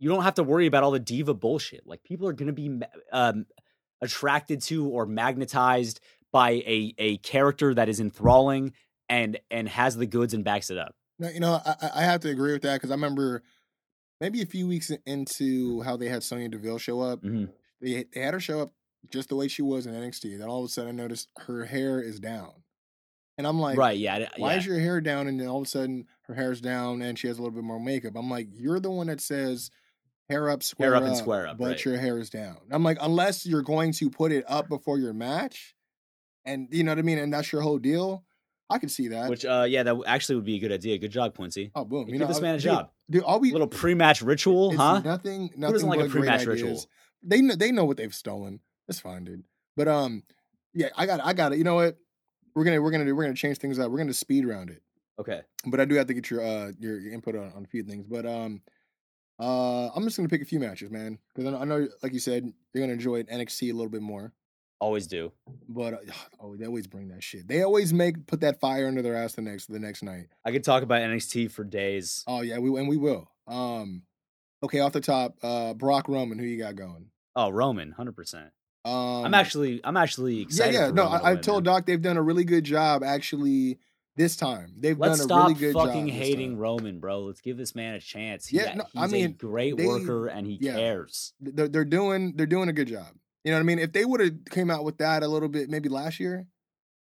[0.00, 1.86] you don't have to worry about all the diva bullshit.
[1.86, 2.80] Like people are going to be
[3.12, 3.46] um,
[4.02, 6.00] attracted to or magnetized
[6.32, 8.72] by a a character that is enthralling
[9.08, 10.96] and and has the goods and backs it up.
[11.20, 13.44] You know, I- I have to agree with that because I remember
[14.20, 17.22] maybe a few weeks into how they had Sonya Deville show up.
[17.22, 17.50] Mhm.
[17.80, 18.70] They they had her show up
[19.10, 20.36] just the way she was in NXT.
[20.36, 22.52] Then all of a sudden, I noticed her hair is down,
[23.38, 23.98] and I'm like, right?
[23.98, 24.28] Yeah.
[24.36, 24.58] Why yeah.
[24.58, 25.26] is your hair down?
[25.26, 27.64] And then all of a sudden, her hair's down, and she has a little bit
[27.64, 28.14] more makeup.
[28.16, 29.70] I'm like, you're the one that says
[30.28, 31.84] hair up, square up and square up, but right.
[31.84, 32.58] your hair is down.
[32.70, 35.74] I'm like, unless you're going to put it up before your match,
[36.44, 38.24] and you know what I mean, and that's your whole deal.
[38.70, 39.28] I can see that.
[39.28, 40.96] Which, uh, yeah, that actually would be a good idea.
[40.98, 41.70] Good job, Kwency.
[41.74, 42.06] oh, boom!
[42.06, 42.90] give You know, this uh, man a dude, job.
[43.10, 45.00] Dude, all we little pre-match ritual, huh?
[45.04, 45.50] Nothing.
[45.56, 46.80] Nothing Who doesn't like a pre-match ritual?
[47.22, 47.54] They know.
[47.54, 48.60] They know what they've stolen.
[48.88, 49.44] It's fine, dude.
[49.76, 50.22] But um,
[50.72, 51.20] yeah, I got.
[51.24, 51.58] I got it.
[51.58, 51.96] You know what?
[52.54, 52.80] We're gonna.
[52.80, 53.04] We're gonna.
[53.04, 53.90] do- We're gonna change things up.
[53.90, 54.82] We're gonna speed round it.
[55.18, 55.42] Okay.
[55.66, 57.82] but I do have to get your uh your, your input on, on a few
[57.82, 58.06] things.
[58.08, 58.62] But um,
[59.38, 62.12] uh, I'm just gonna pick a few matches, man, because I know, I know, like
[62.12, 64.32] you said, you're gonna enjoy NXT a little bit more.
[64.80, 65.32] Always do.
[65.68, 65.96] But uh,
[66.40, 67.46] oh, they always bring that shit.
[67.46, 70.26] They always make put that fire under their ass the next the next night.
[70.44, 72.24] I could talk about NXT for days.
[72.26, 73.30] Oh yeah, we and we will.
[73.46, 74.02] Um,
[74.62, 77.06] okay, off the top, uh, Brock Roman, who you got going?
[77.36, 78.50] Oh, Roman, hundred percent.
[78.84, 80.72] Um, I'm actually, I'm actually excited.
[80.72, 80.86] yeah.
[80.88, 81.64] for No, I, I win, told.
[81.64, 83.78] Doc they've done a really good job actually
[84.16, 84.72] this time.
[84.78, 86.16] They've Let's done a stop really good fucking job.
[86.18, 86.58] this hating time.
[86.58, 87.20] Roman, bro.
[87.20, 88.46] Let's give this man a chance.
[88.46, 90.74] He- Yeah, no, he's I mean, a great they- worker and he yeah.
[90.76, 91.34] cares.
[91.40, 93.08] they're they're doing they're doing a good job.
[93.44, 93.78] You know what I mean?
[93.78, 96.46] If they would have came out with that a little bit maybe last year,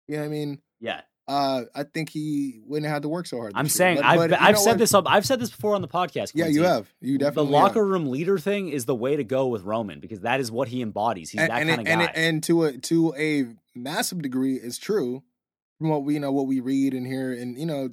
[0.08, 0.60] you know what I mean?
[0.80, 3.52] Yeah, Uh, I think he wouldn't have had to work so hard.
[3.54, 4.78] I'm saying But- I've but I've said what?
[4.78, 5.04] this up.
[5.08, 6.32] I've said this before on the podcast.
[6.34, 6.92] Yeah, you have.
[7.00, 7.88] You definitely the locker have.
[7.88, 10.82] room leader thing is the way to go with Roman because that is what he
[10.82, 11.30] embodies.
[11.30, 12.06] He's and, that and, kind of and, guy.
[12.06, 15.22] it- and to a to a massive degree, is true
[15.78, 17.90] from what we you know what we read and hear, and you know,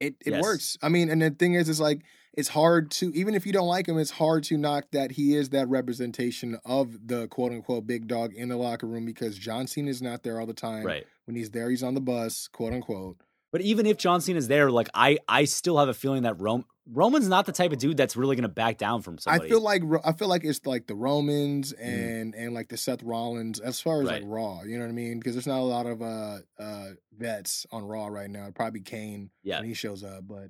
[0.00, 0.42] it it Yes.
[0.42, 0.78] works.
[0.82, 2.02] I mean, and the thing is, it's like
[2.32, 5.34] it's hard to even if you don't like him, it's hard to knock that he
[5.36, 9.66] is that representation of the quote unquote big dog in the locker room because John
[9.66, 10.84] Cena is not there all the time.
[10.84, 11.06] right.
[11.26, 13.16] When he's there, he's on the bus, quote unquote.
[13.54, 16.64] But even if John Cena's there, like I, I still have a feeling that Rome,
[16.92, 19.46] Roman's not the type of dude that's really going to back down from somebody.
[19.46, 23.04] I feel like I feel like it's like the Romans and and like the Seth
[23.04, 24.30] Rollins as far as like Mm-hmm.
[24.32, 24.62] Raw.
[24.64, 25.20] You know what I mean?
[25.20, 28.42] Because there's not a lot of uh uh vets on Raw right now.
[28.42, 30.48] It'd probably be Kane yeah, when he shows up, but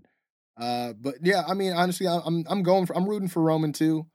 [0.57, 3.75] uh but yeah, I mean honestly, I- I'm I'm going for I'm rooting for Roman
[3.75, 4.07] too.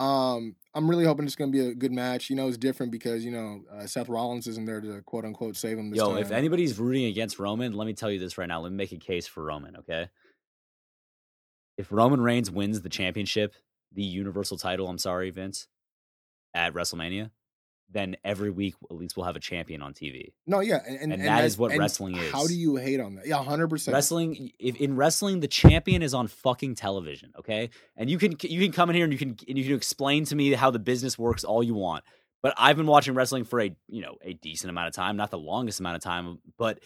[0.00, 2.30] Um, I'm really hoping it's going to be a good match.
[2.30, 5.56] You know, it's different because you know uh, Seth Rollins isn't there to quote unquote
[5.56, 5.90] save him.
[5.90, 6.18] This yo, time.
[6.18, 8.60] if anybody's rooting against Roman, let me tell you this right now.
[8.60, 10.08] Let me make a case for Roman, okay?
[11.76, 13.54] If Roman Reigns wins the championship,
[13.92, 15.68] the Universal title, I'm sorry, Vince,
[16.54, 17.30] at WrestleMania,
[17.92, 20.32] then every week at least we'll have a champion on TV.
[20.46, 23.00] no, yeah, and and, And that that's- is what and wrestling How do you hate
[23.00, 23.26] on that?
[23.26, 23.92] Yeah, hundred percent.
[23.94, 27.70] Wrestling, if in wrestling, the champion is on fucking television, okay?
[27.96, 30.24] And you can you can come in here and you can and you can explain
[30.26, 32.04] to me how the business works all you want.
[32.42, 35.30] But I've been watching wrestling for a you know a decent amount of time, not
[35.30, 36.80] the longest amount of time, but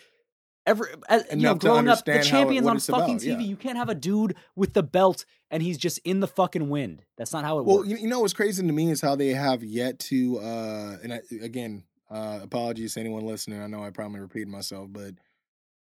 [0.67, 3.27] every as, you know growing up, the it- champion's on fucking about, TV.
[3.27, 3.39] yeah.
[3.39, 7.03] You can't have a dude with the belt and he's just in the fucking wind.
[7.17, 7.89] That's not how it Well, works.
[7.89, 11.13] Well, you know what's crazy to me is how they have yet to, uh, and
[11.15, 13.61] I, again, uh, apologies to anyone listening.
[13.63, 15.15] I know I probably repeated myself, but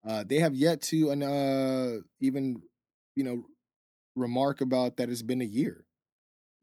[0.07, 2.63] uh, they have yet to uh, even,
[3.15, 3.45] you know,
[4.17, 5.85] remark about that it's been a year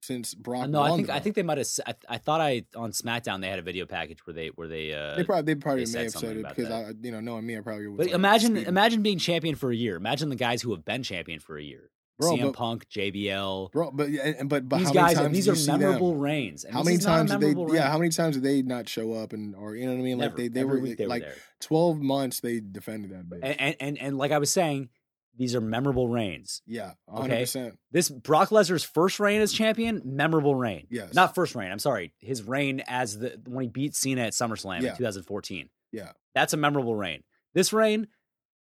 [0.01, 0.69] since Brock.
[0.69, 1.67] No, I think I think they might have.
[1.85, 4.93] I, I, thought I on SmackDown they had a video package where they where they
[4.93, 6.85] uh they probably they probably they may have said it because that.
[6.85, 7.88] I, you know, knowing me, I probably.
[7.88, 8.67] Was But like, imagine speaking.
[8.69, 9.95] imagine being champion for a year.
[9.95, 11.89] Imagine the guys who have been champion for a year.
[12.17, 13.71] Bro, CM but- Punk, JBL.
[13.71, 13.91] bro.
[13.91, 16.65] But yeah, and- but but these how many guys, times these are memorable reigns.
[16.65, 17.47] And How many is not a times did they?
[17.47, 19.99] memorable Yeah, how many times did they not show up and or you know what
[19.99, 20.17] I mean?
[20.17, 20.38] Like Never.
[20.38, 23.39] they they Every were they like were twelve months they defended that bitch.
[23.41, 24.89] And and and like I was saying,
[25.37, 26.61] these are memorable reigns.
[26.65, 27.21] yeah, Okay.
[27.21, 27.79] hundred percent.
[27.91, 30.87] This Brock Lesnar's first reign as champion, memorable reign.
[30.89, 31.13] Yes.
[31.13, 31.71] Not first reign.
[31.71, 34.91] I'm sorry, his reign as the when he beat Cena at SummerSlam Yeah.
[34.91, 35.69] in 2014.
[35.91, 36.11] Yeah.
[36.35, 37.23] That's a memorable reign.
[37.53, 38.07] This reign,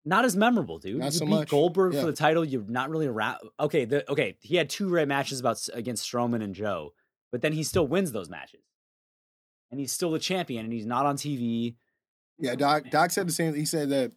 [0.05, 0.99] not as memorable, dude.
[0.99, 1.49] Not you so beat much.
[1.49, 2.01] Goldberg Yeah.
[2.03, 2.45] for the title.
[2.45, 3.39] You're not really around.
[3.59, 6.93] Okay, the, okay, he had two great matches about against Strowman and Joe,
[7.33, 8.61] but then he still wins those matches,
[9.71, 11.77] and he's still the champion, and he's not on TV.
[12.39, 12.85] Yeah, Doc.
[12.91, 13.55] Doc said the same.
[13.55, 14.13] He said that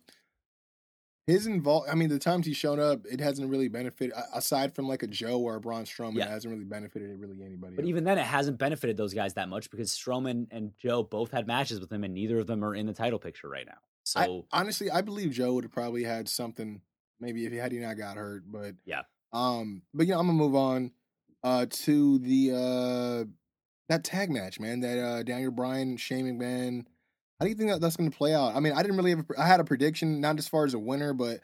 [1.27, 1.85] his involve.
[1.89, 4.13] I mean, the times he's shown up, it hasn't really benefited.
[4.33, 6.25] Aside from like a Joe or a Braun Strowman, Yeah.
[6.25, 7.75] it hasn't really benefited really anybody.
[7.75, 7.89] But else.
[7.89, 11.47] even then, it hasn't benefited those guys that much because Strowman and Joe both had
[11.47, 13.77] matches with him, and neither of them are in the title picture right now.
[14.15, 16.81] I- So honestly, I believe Joe would have probably had something.
[17.19, 19.03] Maybe if he had he not got hurt, but Yeah.
[19.31, 20.91] Um, but yeah, I'm gonna move on
[21.43, 23.25] uh to the uh
[23.89, 24.79] that tag match, man.
[24.81, 26.85] That uh Daniel Bryan, Shane McMahon.
[27.41, 28.55] How do you think that that's gonna play out?
[28.55, 29.25] I mean, I didn't really have.
[29.35, 31.39] A, I had a prediction, not as far as a winner, but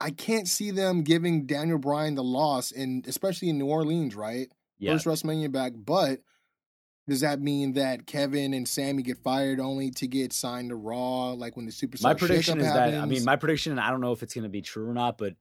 [0.00, 4.48] I can't see them giving Daniel Bryan the loss, and especially in New Orleans, right?
[4.80, 6.22] yeah, First WrestleMania back, but
[7.08, 11.34] does that mean that Kevin and Sami get fired only to get signed to Raw?
[11.34, 14.00] Like when the Superstar my prediction is that I mean, my prediction, and I don't
[14.00, 15.34] know if it's going to be true or not, but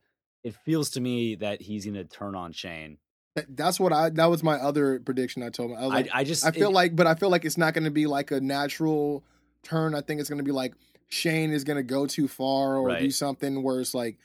[0.43, 2.99] it feels to me that he's going to turn on Shane.
[3.35, 4.11] That- that's what I.
[4.11, 5.41] That was my other prediction.
[5.41, 5.77] I told him.
[5.77, 7.57] I was I, like, I just I feel it- like, but I feel like it's
[7.57, 9.23] not going to be like a natural
[9.63, 9.95] turn.
[9.95, 10.74] I think it's going to be like
[11.08, 14.17] Shane is going to go too far or do something where it's like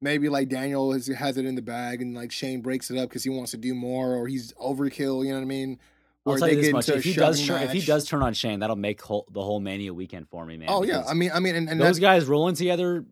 [0.00, 3.08] maybe like Daniel has, has it in the bag and like Shane breaks it up
[3.08, 5.24] because he wants to do more or he's overkill.
[5.24, 5.78] You know what I mean?
[6.26, 8.34] I'll Or tell you this much: if he does, turn, if he does turn on
[8.34, 10.68] Shane, that'll make whole, the whole Mania weekend for me, man.
[10.70, 13.06] Oh yeah, I mean, I mean, and, and those guys rolling together,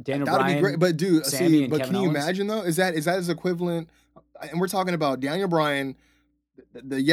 [0.00, 0.78] Daniel that'd Bryan, be great.
[0.78, 2.24] But dude, Sami see, but Kevin can you Owens?
[2.24, 2.62] imagine though?
[2.62, 3.88] Is that is that his equivalent?
[4.40, 5.96] And we're talking about Daniel Bryan,
[6.74, 7.04] the, Yesomania,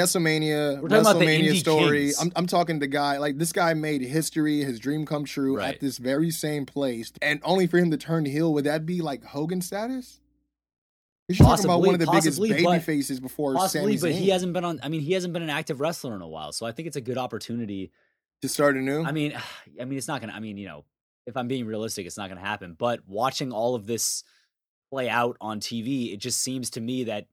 [0.77, 1.99] Yesamania, We're talking about the WrestleMania story.
[2.05, 2.19] kings.
[2.21, 5.75] I'm I'm talking the guy like this guy made history, his dream come true Right.
[5.75, 8.53] at this very same place, and only for him to turn heel.
[8.53, 10.19] Would that be like Hogan status?
[11.27, 14.19] You're talking about one of the biggest possibly, baby but- faces before possibly, Sami but
[14.19, 14.79] he hasn't been on.
[14.81, 16.97] I mean, he hasn't been an active wrestler in a while, so I think it's
[16.97, 17.91] a good opportunity.
[18.41, 19.03] to start anew.
[19.03, 19.33] I mean,
[19.81, 20.33] I mean, it's not gonna.
[20.33, 20.85] I mean, you know,
[21.27, 22.73] if I'm being realistic, it's not gonna happen.
[22.77, 24.23] But watching all of this
[24.91, 27.27] play out on TV, it just seems to me that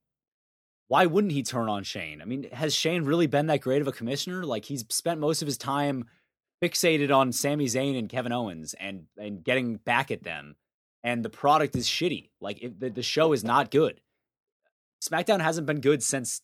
[0.88, 2.22] why wouldn't he turn on Shane?
[2.22, 4.44] I mean, has Shane really been that great of a commissioner?
[4.44, 6.04] Like he's spent most of his time
[6.62, 10.56] fixated on Sami Zayn and Kevin Owens and and getting back at them,
[11.04, 12.30] and the product is shitty.
[12.40, 14.00] Like it, the the show is not good.
[15.02, 16.40] SmackDown hasn't been good since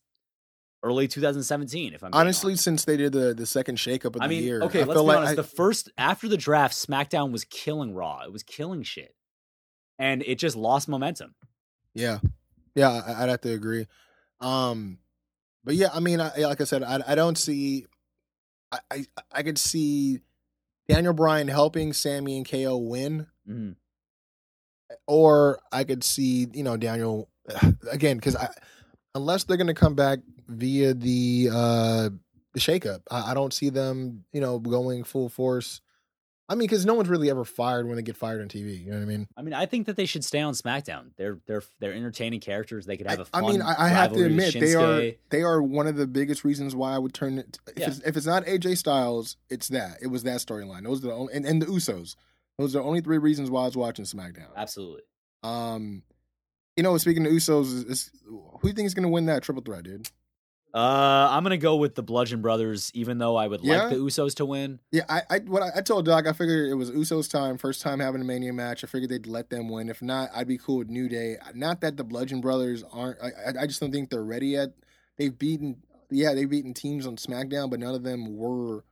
[0.83, 1.95] early 2017.
[1.95, 2.65] If I'm being Honestly, honest.
[2.65, 4.95] since they did the the second shakeup of I the mean, year, okay, I let's
[4.99, 5.33] feel be like honest.
[5.33, 8.23] I- the first after the draft, SmackDown was killing Raw.
[8.25, 9.15] It was killing shit,
[9.99, 11.35] and it just lost momentum.
[11.95, 12.19] Yeah,
[12.75, 13.87] yeah, I'd have to agree.
[14.43, 14.99] Um,
[15.65, 17.87] but yeah, I mean, I, like I said, I, I don't see.
[18.73, 20.21] I, I I could see
[20.89, 23.77] Daniel Bryan helping Sami and KO win, Mhm.
[25.07, 27.29] or I could see you know Daniel
[27.91, 28.49] again because I
[29.15, 32.09] unless they're gonna come back via the uh
[32.55, 35.82] the shakeup, I, I don't see them you know going full force.
[36.53, 38.85] I mean, because no one's really ever fired when they get fired on TV.
[38.85, 39.27] You know what I mean?
[39.39, 41.13] I mean, I think that they should stay on SmackDown.
[41.17, 42.85] They're they're they're entertaining characters.
[42.85, 43.43] They could have a fun.
[43.43, 46.45] I mean, I, I have to admit they are they are one of the biggest
[46.45, 47.59] reasons why I would turn it.
[47.69, 47.87] If, Yeah.
[47.89, 49.97] it's, if it's not AJ Styles, it's that.
[50.03, 50.85] It was that storyline.
[50.85, 52.17] Those are the only and, and the Usos.
[52.59, 54.55] Those are the only three reasons why I was watching SmackDown.
[54.55, 55.01] absolutely.
[55.43, 56.03] Um,
[56.77, 59.25] you know, speaking of Usos, is, is, who do you think is going to win
[59.27, 60.07] that triple threat, dude?
[60.75, 63.83] Uh, I'm gonna go with the Bludgeon Brothers, even though I would Yeah?
[63.85, 64.81] like the Usos to win.
[64.91, 67.83] Yeah, I I what I, I told Doc, I figured it was Usos' time, first
[67.83, 68.83] time having a Mania match.
[68.83, 69.91] I figured they'd let them win.
[69.91, 71.37] If not, I'd be cool with New Day.
[71.55, 73.19] Not that the Bludgeon Brothers aren't.
[73.23, 74.71] I I- just don't think they're ready yet.
[75.19, 78.85] They've beaten, yeah, they've beaten teams on SmackDown, but none of them were,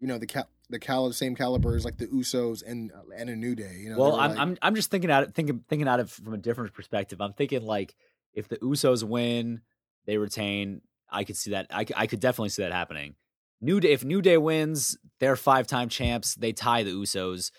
[0.00, 3.36] you know, the cal the cal same caliber as like the Usos and and a
[3.36, 3.76] New Day.
[3.80, 6.34] You know, well, I'm, like- I'm I'm just thinking out thinking thinking at it from
[6.34, 7.20] a different perspective.
[7.20, 7.94] I'm thinking like
[8.34, 9.60] if the Usos win,
[10.06, 10.80] they retain.
[11.10, 11.66] I could see that.
[11.70, 13.14] I could definitely see that happening.
[13.60, 16.34] New Day, if New Day wins, they're five time champs.
[16.34, 17.50] They tie the Usos,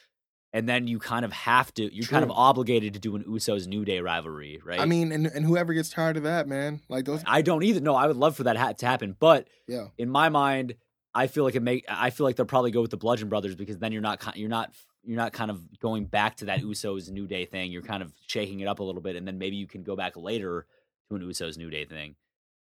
[0.53, 1.93] and then you kind of have to.
[1.93, 4.79] You're kind of obligated to do an Usos New Day rivalry, right?
[4.79, 7.79] I mean, and and whoever gets tired of that, man, like those, I don't either.
[7.79, 9.87] No, I would love for that ha- to happen, but yeah.
[9.97, 10.75] in my mind,
[11.13, 11.85] I feel like it make.
[11.87, 14.37] I feel like they'll probably go with the Bludgeon Brothers because then you're not.
[14.37, 14.73] You're not.
[15.03, 17.71] You're not kind of going back to that Usos New Day thing.
[17.71, 19.95] You're kind of shaking it up a little bit, and then maybe you can go
[19.95, 20.65] back later
[21.09, 22.15] to an Usos New Day thing.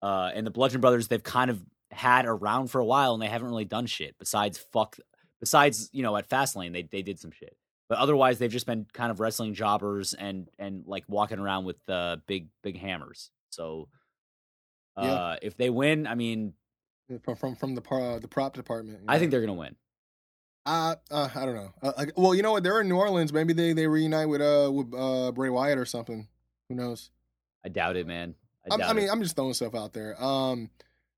[0.02, 3.28] Uh, and the Bludgeon Brothers, they've kind of had around for a while, and they
[3.28, 4.98] haven't really done shit besides fuck.
[5.40, 7.56] Besides, you know, at Fastlane, they they did some shit,
[7.90, 11.78] but otherwise, they've just been kind of wrestling jobbers and and like walking around with
[11.90, 13.32] uh, big big hammers.
[13.50, 13.90] So,
[14.98, 15.36] uh, Yeah.
[15.42, 16.54] if they win, I mean,
[17.24, 19.00] From from from the par- the prop department.
[19.02, 19.76] you I think they're gonna win.
[20.66, 21.74] Uh, uh, I don't know.
[21.82, 22.62] Uh, like, well, you know what?
[22.64, 23.34] They're in New Orleans.
[23.34, 26.28] Maybe they they reunite with uh with uh Bray Wyatt or something.
[26.70, 27.10] Who knows?
[27.66, 28.36] I doubt it, man.
[28.69, 29.12] I, I, mean, it.
[29.12, 30.21] I'm just throwing stuff out there.
[30.21, 30.69] Um,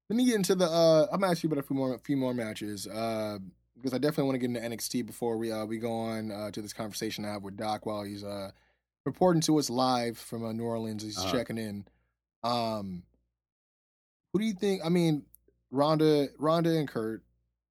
[0.09, 0.65] let me get into the.
[0.65, 2.87] Uh, I'm gonna ask you about a few more few more matches.
[2.87, 3.39] Uh,
[3.75, 6.51] because I definitely want to get into NXT before we uh, we go on uh,
[6.51, 8.51] to this conversation I have with Doc while he's uh,
[9.05, 11.03] reporting to us live from uh, New Orleans.
[11.03, 11.31] He's Uh-huh.
[11.31, 11.85] checking in.
[12.43, 13.03] Um,
[14.31, 14.81] who do you think?
[14.85, 15.25] I mean,
[15.71, 17.23] Ronda, Ronda and Kurt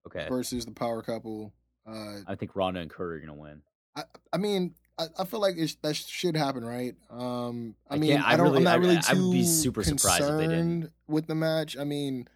[0.07, 0.27] Okay.
[0.29, 1.53] versus the Power Couple.
[1.87, 3.63] Uh, I think Ronda and Kurt are gonna win.
[3.97, 6.95] I, I mean, I, I feel like that should happen, right?
[7.11, 8.47] Um, I, I mean, I I don't.
[8.47, 10.93] really- I'm not I- really I would be too super surprised if they didn't.
[11.09, 11.77] with the match.
[11.79, 12.29] I mean,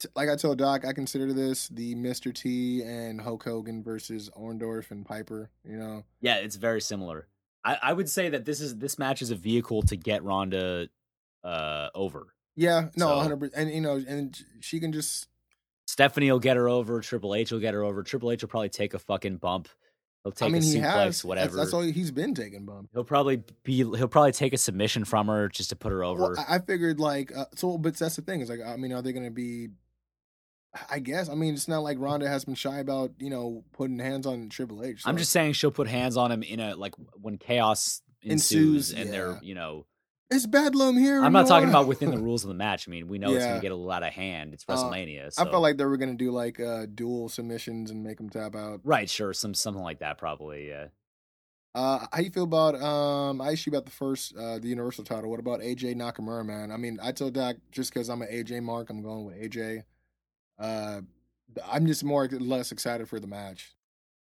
[0.00, 2.34] t- like I told Doc, I consider this the Mr.
[2.34, 5.50] T and Hulk Hogan versus Orndorff and Piper.
[5.64, 7.28] You know, Yeah, it's very similar.
[7.64, 10.88] I, I would say that this is this match is a vehicle to get Ronda
[11.44, 12.34] uh, over.
[12.56, 13.36] yeah, no, So- 100.
[13.38, 15.28] percent And you know, and she can just
[15.86, 17.00] Stephanie will get her over.
[17.00, 18.02] Triple H will get her over.
[18.02, 19.68] Triple H will probably take a fucking bump.
[20.26, 21.56] He'll take I mean, a he suplex, has that's- whatever.
[21.56, 22.88] That's, all he's been taking bump.
[22.92, 23.74] He'll probably be.
[23.74, 26.20] He'll probably take a submission from her just to put her over.
[26.34, 29.02] Well, I figured like uh, so, but that's the thing is like I mean, are
[29.02, 29.68] they going to be?
[30.90, 34.00] I guess I mean it's not like Ronda has been shy about you know putting
[34.00, 35.02] hands on Triple H.
[35.04, 38.92] I'm just saying she'll put hands on him in a like when chaos Ensues, ensues,
[38.92, 39.10] and yeah.
[39.12, 39.86] they're you know.
[40.30, 41.22] It's Bedlam here.
[41.22, 42.88] I'm not talking about within the rules of the match.
[42.88, 43.50] I mean, we know it's Yeah.
[43.50, 44.54] gonna get a little out of hand.
[44.54, 45.32] It's Uh, WrestleMania.
[45.38, 48.28] I felt like they were going to do like uh dual submissions and make them
[48.30, 48.80] tap out.
[48.84, 50.68] right, sure, some something like that probably.
[50.68, 50.88] Yeah.
[51.74, 53.40] Uh, how you feel about um?
[53.40, 55.30] I asked you about the first uh the Universal title.
[55.30, 56.72] What about AJ Nakamura, man?
[56.72, 59.82] I mean, I told Doc just because I'm an AJ mark, I'm going with AJ.
[60.58, 61.02] Uh,
[61.64, 63.74] I'm just more less excited for the match.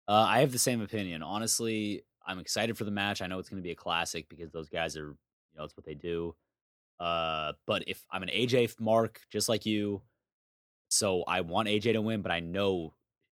[0.07, 1.23] Uh, I have the same opinion.
[1.23, 3.21] Honestly, I'm excited for the match.
[3.21, 5.15] I know it's going to be a classic because those guys are,
[5.55, 6.35] you know, it's what they do.
[6.99, 10.01] Uh, but if I'm an AJ mark, just like you,
[10.89, 12.93] so I want AJ to win, but I know,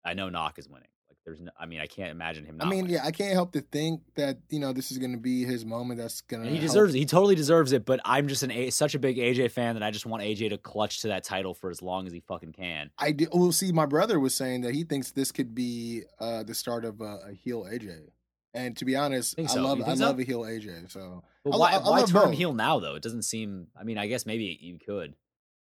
[0.05, 0.89] I know Nak is winning.
[1.09, 2.59] Like, there's, no, I mean, I can't imagine him.
[2.61, 2.95] I mean, winning.
[2.95, 5.65] yeah, I can't help to think that you know this is going to be his
[5.65, 5.99] moment.
[5.99, 6.99] That's going to he deserves it.
[6.99, 7.85] He totally deserves it.
[7.87, 10.51] But I'm just an a- such a big AJ fan that I just want AJ
[10.51, 12.91] to clutch to that title for as long as he fucking can.
[12.99, 13.29] I did.
[13.33, 16.85] Well, see, my brother was saying that he thinks this could be uh, the start
[16.85, 18.09] of a, a heel AJ.
[18.57, 19.63] And to be honest, I so?
[19.63, 20.07] love You I so?
[20.07, 20.91] love a heel AJ.
[20.91, 22.35] So But I why, I why turn both.
[22.35, 22.95] heel now though?
[22.95, 23.69] It doesn't seem.
[23.79, 25.15] I mean, I guess maybe you could,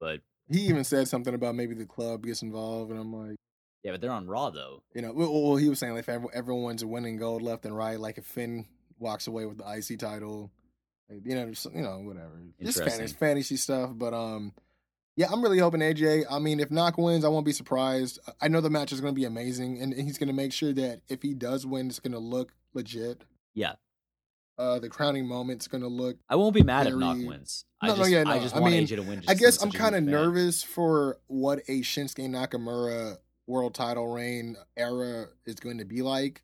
[0.01, 0.21] but
[0.51, 3.37] he even said something about maybe the club gets involved, and I'm like,
[3.85, 4.83] yeah, but they're on Raw though.
[4.95, 8.01] you know, well, well he was saying like if everyone's winning gold left and right,
[8.01, 8.67] like if Finn
[8.99, 10.51] walks away with the IC title,
[11.11, 13.91] you know, just, you know, whatever, just fantasy, fantasy stuff.
[13.95, 14.53] But um,
[15.17, 16.25] yeah, I'm really hoping AJ.
[16.31, 18.19] I mean, if Nak wins, I won't be surprised.
[18.41, 20.73] I know the match is going to be amazing, and he's going to make sure
[20.73, 23.23] that if he does win, it's going to look legit.
[23.55, 23.75] Yeah.
[24.59, 26.17] Uh, the crowning moment's going to look.
[26.29, 27.65] I won't be mad if Nak wins.
[27.81, 28.41] No, I no, just, yeah, I no.
[28.41, 29.21] just I want mean, AJ to win.
[29.21, 33.19] Just I guess I'm I'm such a kind of nervous for what a Shinsuke Nakamura
[33.47, 36.43] world title reign era is going to be like.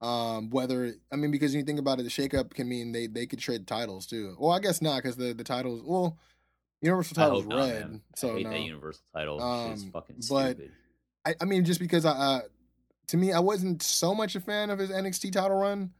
[0.00, 3.06] Um, whether I mean, because when you think about it, the shakeup can mean they
[3.06, 4.36] they could trade titles too.
[4.38, 5.82] Well, I guess not because the the titles.
[5.84, 6.18] Well,
[6.80, 8.50] Universal I title's not, red, so I hate no.
[8.50, 9.42] that Universal title.
[9.42, 10.72] Um, fucking but- stupid.
[11.26, 12.40] I, I mean, just because I, uh,
[13.08, 15.90] to me, I wasn't so much a fan of his NXT title run.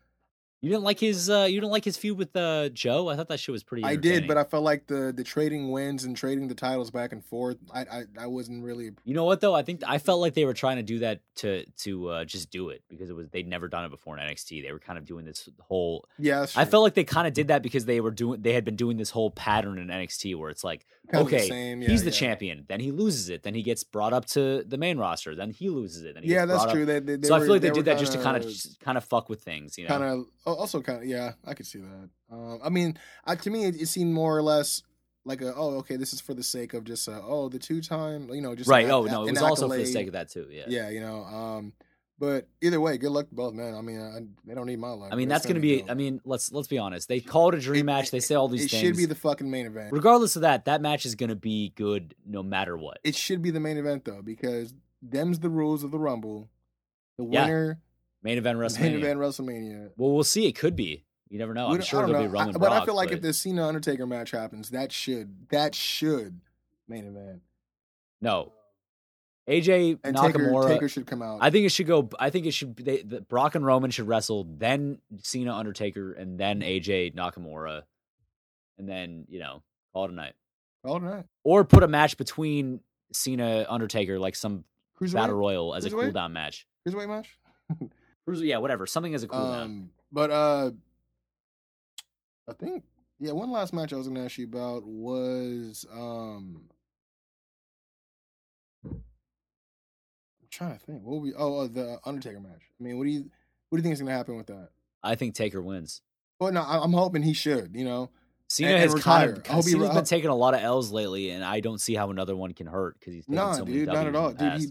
[0.65, 1.29] You didn't like his.
[1.29, 3.09] uh You didn't like his feud with uh Joe.
[3.09, 3.85] I thought that shit was pretty.
[3.85, 4.39] I did, but.
[4.39, 7.59] I felt like the the trading wins and trading the titles back and forth.
[7.73, 8.93] I I, I wasn't really.
[9.05, 9.55] You know what though?
[9.55, 12.51] I think I felt like they were trying to do that to to uh, just
[12.51, 14.63] do it because it was they'd never done it before in NXT.
[14.63, 16.09] They were kind of doing this whole.
[16.19, 18.65] Yeah, I felt like they kind of did that because they were doing they had
[18.65, 21.81] been doing this whole pattern in NXT where it's like Kind of the okay, same,
[21.83, 22.11] he's yeah, the yeah.
[22.11, 25.51] champion, then he loses it, then he gets brought up to the main roster, then
[25.51, 26.87] he loses it, then he Yeah, that's true.
[26.87, 28.51] They, they, they so I feel like they, were did that just to kind of
[28.83, 29.89] kind of fuck with things, you know.
[29.89, 33.51] kind of also kind of yeah i could see that um i mean I, to
[33.51, 34.83] me it, it seemed more or less
[35.25, 37.81] like a oh okay this is for the sake of just uh, oh the two
[37.81, 38.85] time you know just right?
[38.85, 40.47] an- Oh no, it was also for the sake of that too.
[40.51, 40.65] Yeah.
[40.69, 41.73] yeah you know um
[42.19, 44.91] but either way good luck to both men i mean I, they don't need my
[44.91, 45.81] luck I mean, They're that's going to be.
[45.83, 45.91] go.
[45.91, 47.09] I mean, let's let's be honest.
[47.09, 48.11] They call it a dream It- match.
[48.11, 48.83] They say all these it things.
[48.83, 51.73] should be the fucking main event Regardless of that, that match is going to be
[51.75, 52.99] good no matter what.
[53.03, 56.49] it should be the main event though because them's the rules of the rumble
[57.19, 57.47] the Yeah.
[58.25, 58.95] Main event main WrestleMania.
[58.99, 60.47] event wrestlemania Well, we'll see.
[60.47, 61.05] It could be.
[61.29, 61.69] You never know.
[61.69, 62.21] I'm sure it'll know.
[62.23, 64.91] be Roman I- but I feel like but if the Cena Undertaker match happens, that
[64.93, 66.41] should that should
[66.89, 67.43] main event.
[68.21, 68.53] no,
[69.49, 70.69] AJ And Nakamura.
[70.69, 71.39] Taker should come out.
[71.43, 72.09] I think it should go.
[72.19, 72.77] I think it should.
[72.77, 77.83] They, the, Brock and Roman should wrestle, then Cena Undertaker, and then AJ Nakamura,
[78.79, 80.33] and then you know call it a night,
[80.85, 81.25] All right.
[81.43, 82.81] or put a match between
[83.13, 84.65] Cena Undertaker, like some
[85.01, 85.13] Cruiserweight.
[85.13, 86.03] battle royal as a Cruiserweight?
[86.05, 86.67] cool down match.
[86.89, 87.39] Cruiserweight match.
[88.27, 89.39] Cruiser, yeah, whatever, something as a cool.
[89.41, 90.71] Um, but uh,
[92.49, 92.85] I think
[93.19, 93.33] yeah.
[93.33, 96.63] One last match I was going to ask you about was um.
[98.85, 99.03] I'm
[100.51, 101.03] trying to think.
[101.03, 101.35] What we?
[101.35, 102.63] Oh, uh, the Undertaker match.
[102.81, 103.31] I mean, what do you
[103.69, 104.69] what do you think is going to happen with that?
[105.03, 106.01] I think Taker wins.
[106.41, 107.75] Well, no, I- I'm hoping he should.
[107.75, 108.11] You know,
[108.49, 109.59] Cena And- and has kind retire.
[109.59, 112.11] of Cena's re- been taking a lot of L's lately, and I don't see how
[112.11, 114.53] another one can hurt because he's taken nah, so many dude, not at all, dude.
[114.61, 114.69] He,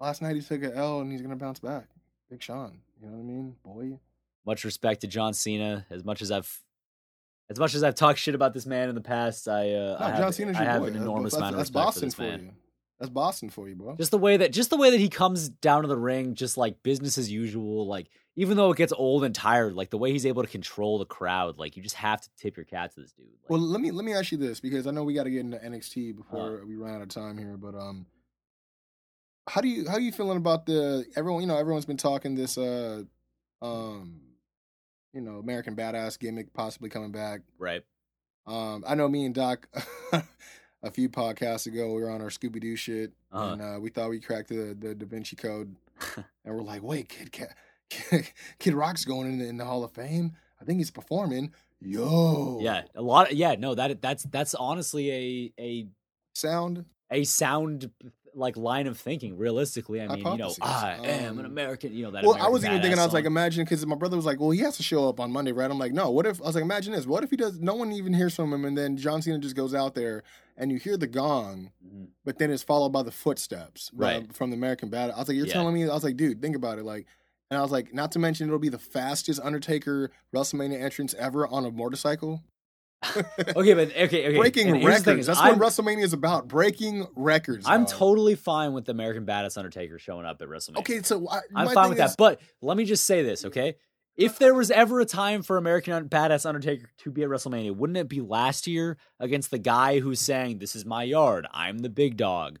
[0.00, 1.88] last night he took an L and he's gonna bounce back.
[2.30, 3.98] Big Sean, you know what I mean, boy.
[4.44, 5.86] Much respect to John Cena.
[5.90, 6.60] As much as I've,
[7.50, 10.06] as much as I've talked shit about this man in the past, I, uh, No,
[10.06, 10.88] I have, John Cena's I your have boy.
[10.88, 12.40] an enormous that's, amount of respect Boston for this for man.
[12.46, 12.50] you.
[12.98, 13.94] That's Boston for you, bro.
[13.96, 16.56] Just the way that, just the way that he comes down to the ring, just
[16.56, 17.86] like business as usual.
[17.86, 20.98] Like even though it gets old and tired, like the way he's able to control
[20.98, 23.26] the crowd, like you just have to tip your cap to this dude.
[23.26, 25.30] Like, Well, let me let me ask you this because I know we got to
[25.30, 26.22] get into NXT Uh-huh.
[26.22, 27.58] before we run out of time here.
[27.58, 28.06] But um,
[29.48, 31.40] how do you how are you feeling about the everyone?
[31.42, 33.02] You know, everyone's been talking this uh,
[33.62, 34.20] um,
[35.12, 37.40] you know, American Badass gimmick possibly coming back.
[37.58, 37.82] right?
[38.46, 39.68] Um, I know me and Doc
[40.82, 43.52] a few podcasts ago we were on our Scooby Doo shit, Uh-huh.
[43.52, 45.74] and uh, we thought we cracked the the Da Vinci Code,
[46.16, 46.24] and
[46.54, 48.28] we're like, wait, Kid Kid,
[48.58, 50.32] Kid Rock's going in the, in the Hall of Fame.
[50.60, 51.52] I think he's performing.
[51.80, 53.34] Yo, Yeah, a lot.
[53.34, 55.86] yeah, no, that that's that's honestly a a
[56.34, 56.84] sound.
[57.10, 57.90] a sound
[58.36, 59.36] like line of thinking.
[59.38, 60.58] Realistically, I mean, you know, Hypothesis.
[60.62, 61.92] I am an Um, American.
[61.94, 62.22] You know that.
[62.24, 64.50] Well, I was even thinking, I was like, imagine, because my brother was like, well,
[64.50, 65.70] he has to show up on Monday, right?
[65.70, 67.06] I'm like, no, what if, I was like, imagine this.
[67.06, 69.56] What if he does, no one even hears from him, and then John Cena just
[69.56, 70.22] goes out there,
[70.56, 72.08] and you hear the gong, Mhm.
[72.24, 74.30] but then it's followed by the footsteps Right.
[74.34, 75.10] from the American Bad.
[75.10, 75.52] I was like, you're Yeah.
[75.54, 76.84] telling me, I was like, dude, think about it.
[76.84, 77.06] Like,
[77.50, 81.46] and I was like, not to mention, it'll be the fastest Undertaker WrestleMania entrance ever
[81.46, 82.42] on a motorcycle.
[83.16, 84.36] okay, but okay, okay.
[84.36, 85.26] breaking and records.
[85.26, 86.48] That's I'm, what WrestleMania is about.
[86.48, 87.66] Breaking records.
[87.68, 87.92] I'm dog.
[87.92, 90.78] totally fine with the American Badass Undertaker showing up at WrestleMania.
[90.78, 92.16] Okay, so I, I'm my fine with is- that.
[92.16, 93.76] But let me just say this, okay?
[94.16, 97.98] If there was ever a time for American Badass Undertaker to be at WrestleMania, wouldn't
[97.98, 101.90] it be last year against the guy who's saying, "This is my yard, I'm the
[101.90, 102.58] big dog,"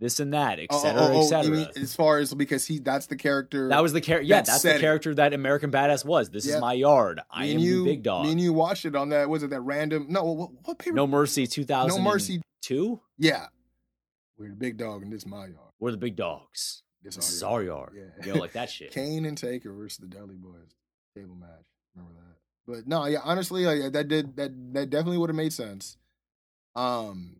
[0.00, 1.22] this and that, Oh, etc., oh, oh, you
[1.62, 1.82] etc.
[1.82, 4.26] as far as because he that's the character That was the character.
[4.26, 4.80] Yeah, that that's the it.
[4.80, 6.30] character that American Badass was.
[6.30, 6.56] This Yeah.
[6.56, 7.20] is my yard.
[7.30, 8.24] I Me am you, the big dog.
[8.24, 9.28] Me and you watched it on that.
[9.28, 10.06] Was it that random?
[10.08, 10.94] No, what, what paper?
[10.94, 12.02] no Mercy two thousand.
[12.02, 12.40] No Mercy.
[12.62, 13.00] Two.
[13.18, 13.46] Yeah,
[14.38, 15.72] we're the big dog, and this is my yard.
[15.80, 16.82] We're the big dogs.
[17.02, 17.94] This, This is our yard.
[18.26, 18.34] Yeah.
[18.34, 18.90] Like that shit.
[18.92, 20.74] Kane and Taker versus the Dudley Boys
[21.16, 21.48] table match.
[21.94, 22.36] Remember that?
[22.66, 25.96] But no, yeah, honestly, like, that did that that definitely would have made sense.
[26.76, 27.36] Um,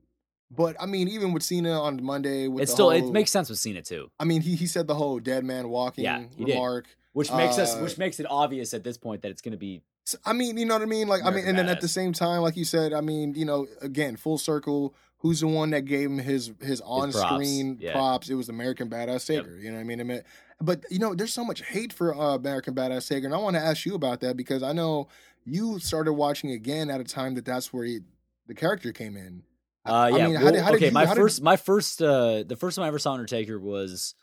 [0.50, 3.30] but I mean, even with Cena on Monday, with It the still whole, it makes
[3.30, 6.24] sense with Cena too, I mean, he he said the whole dead man walking Yeah,
[6.36, 6.52] he did.
[6.54, 6.86] remark.
[7.12, 9.58] which makes us Uh, which makes it obvious at this point that it's going to
[9.58, 9.82] be
[10.24, 11.06] I mean, you know what I mean?
[11.06, 13.44] Like, I mean, and then at the same time, like you said, I mean, you
[13.44, 14.94] know, again, full circle.
[15.18, 17.92] Who's the one that gave him his his on screen yeah.
[17.92, 18.30] props?
[18.30, 19.46] It was American Badass Yep.
[19.58, 20.00] You know what I mean?
[20.00, 20.22] I mean,
[20.60, 23.56] but you know, there's so much hate for uh, American Badass Sager, and I want
[23.56, 25.08] to ask you about that because I know
[25.44, 28.00] you started watching again at a time that that's where he,
[28.46, 29.42] the character came in.
[29.88, 30.26] I- Uh, I yeah.
[30.26, 32.56] mean, how did- how did okay, you- my how did- first, my first, uh, the
[32.56, 34.14] first time I ever saw Undertaker was,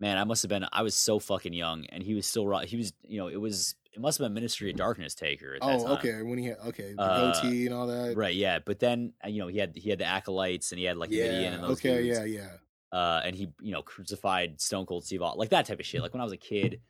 [0.00, 2.76] man, I must have been, I was so fucking young, and he was still, he
[2.76, 5.54] was, you know, it was, it must have been Ministry of Darkness Taker.
[5.56, 6.22] At that Oh, okay.
[6.22, 8.16] When he had okay the Uh, goatee and all that.
[8.16, 8.58] right, yeah.
[8.58, 11.10] But then, uh, you know, he had, he had the acolytes, and he had like
[11.10, 11.52] Mideon Yeah.
[11.54, 12.02] and those Okay.
[12.02, 12.18] dudes.
[12.18, 12.24] Yeah.
[12.24, 12.48] Yeah.
[12.90, 16.02] uh, and he you know crucified Stone Cold Steve Austin, like that type of shit.
[16.02, 16.82] Like when I was a kid,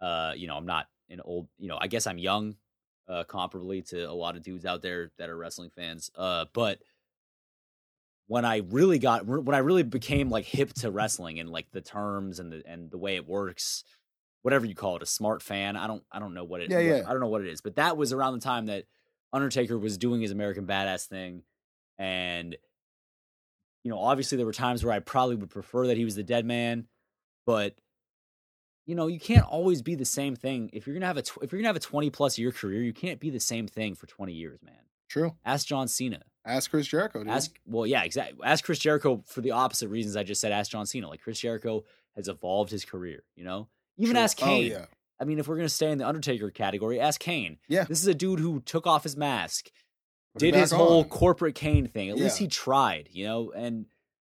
[0.00, 2.56] uh, you know, I'm not an old, you know, I guess I'm young,
[3.06, 6.10] uh, comparably to a lot of dudes out there that are wrestling fans.
[6.16, 6.80] Uh, but
[8.26, 11.80] when I really got, when I really became like hip to wrestling and like the
[11.80, 13.84] terms and the and the way it works,
[14.42, 15.76] whatever you call it, a smart fan.
[15.76, 17.02] I don't, I don't know what it, Yeah, yeah.
[17.06, 18.84] I don't know what it is, but that was around the time that
[19.32, 21.42] Undertaker was doing his American Badass thing,
[21.98, 22.56] and
[23.84, 26.22] you know, obviously there were times where I probably would prefer that he was the
[26.22, 26.86] dead man,
[27.46, 27.74] but
[28.86, 30.70] you know, you can't always be the same thing.
[30.72, 32.82] If you're gonna have a tw- if you're gonna have a 20 plus year career,
[32.82, 34.74] you can't be the same thing for 20 years, man.
[35.08, 35.36] True.
[35.44, 36.22] Ask John Cena.
[36.44, 37.20] Ask Chris Jericho.
[37.20, 37.28] Dude.
[37.28, 38.38] Ask well, yeah, exactly.
[38.44, 40.52] Ask Chris Jericho for the opposite reasons I just said.
[40.52, 41.08] Ask John Cena.
[41.08, 41.84] Like Chris Jericho
[42.16, 43.22] has evolved his career.
[43.36, 44.22] You know, even True.
[44.22, 44.72] ask oh, Kane.
[44.72, 44.84] Oh, yeah.
[45.20, 47.58] I mean, if we're gonna stay in the Undertaker category, ask Kane.
[47.68, 47.84] Yeah.
[47.84, 49.70] this is a dude who took off his mask,
[50.34, 52.10] Put did his whole corporate Kane thing.
[52.10, 53.52] At least he tried, you know.
[53.52, 53.86] And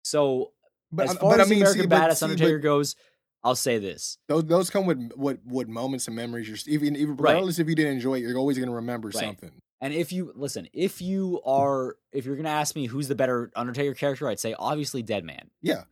[0.03, 0.53] so,
[0.93, 2.97] But, as far but as I mean, American see, but- Badass see, but Undertaker goes,
[3.43, 6.49] I'll say this: Those those come with with with moments and memories.
[6.49, 7.33] You're even even Right.
[7.33, 9.25] regardless if you didn't enjoy it, you're always going to remember Right.
[9.25, 9.53] something.
[9.81, 13.51] And if you listen, if you are, if you're gonna ask me who's the better
[13.55, 15.51] Undertaker character, I'd say obviously Dead Man.
[15.61, 15.85] Yeah.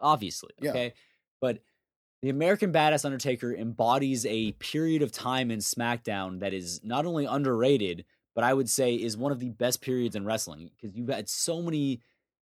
[0.00, 0.70] Obviously, Yeah.
[0.70, 0.92] okay.
[1.40, 1.58] But
[2.22, 7.24] the American Badass Undertaker embodies a period of time in SmackDown that is not only
[7.24, 11.08] underrated, but I would say is one of the best periods in wrestling because you've
[11.08, 12.02] had so many,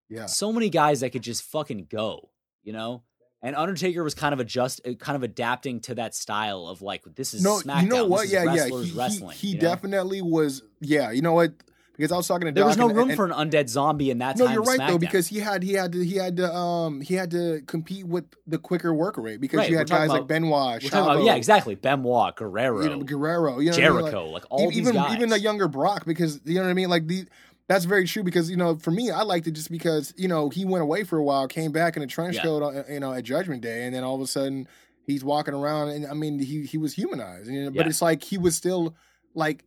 [0.08, 0.26] Yeah.
[0.26, 2.30] so many guys that could just fucking go,
[2.62, 3.02] you know.
[3.46, 7.02] And Undertaker was kind of adjust, uh, kind of adapting to that style of like
[7.14, 7.82] this is No, SmackDown.
[7.82, 8.22] you know what?
[8.22, 8.50] This is Yeah, yeah.
[8.62, 9.36] wrestlers He, he- wrestling.
[9.36, 9.60] he know?
[9.60, 10.62] definitely was.
[10.80, 11.52] Yeah, you know what?
[11.96, 14.10] Because I was talking to There was no and- room and- for an undead zombie
[14.10, 16.52] in that No, you're right though because he had he had to he had to
[16.54, 20.08] um he had to compete with the quicker work rate because Right, you had guys
[20.10, 21.74] like about- Benoit, We're about, yeah, exactly.
[21.74, 23.94] Benoit, Guerrero, you know, Guerrero, you know what I mean?
[23.94, 25.14] Like, Jericho, like, all even these guys.
[25.16, 26.90] even a younger Brock because you know what I mean.
[26.90, 27.26] Like the
[27.68, 30.48] That's very true because you know, for me, I liked it just because you know
[30.50, 32.42] he went away for a while, came back in a trench Yeah.
[32.42, 34.68] coat, uh, you know, at Judgment Day, and then all of a sudden
[35.04, 37.90] he's walking around, and I mean, he he was humanized, you know, but Yeah.
[37.90, 38.94] it's like he was still
[39.34, 39.64] like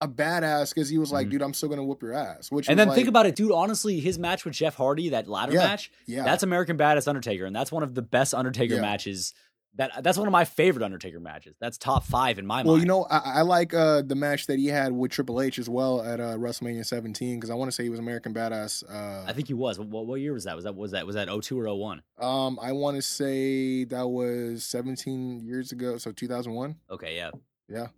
[0.00, 1.30] a badass because he was like, Mhm.
[1.32, 2.50] dude, I'm still gonna whoop your ass.
[2.52, 3.50] Which And then think about it, dude.
[3.52, 7.44] Honestly, his match with Jeff Hardy, that ladder Yeah, match, yeah, that's American Badass Undertaker,
[7.44, 8.80] and that's one of the best Undertaker Yeah.
[8.80, 9.34] matches.
[9.76, 11.54] That that's one of my favorite Undertaker matches.
[11.60, 12.68] That's top five in my Well, mind.
[12.68, 15.58] Well, you know, I, I like uh, the match that he had with Triple H
[15.58, 18.82] as well at uh, WrestleMania 17 because I want to say he was American Badass.
[18.90, 19.78] Uh, I think he was.
[19.78, 20.56] What, what year was that?
[20.56, 22.02] Was that was that was that 02 or 01?
[22.18, 26.74] um, I want to say that was 17 years ago, so 2001.
[26.90, 27.30] Okay, yeah.
[27.68, 27.88] Yeah.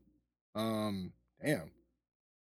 [0.55, 1.12] Um,
[1.43, 1.71] damn.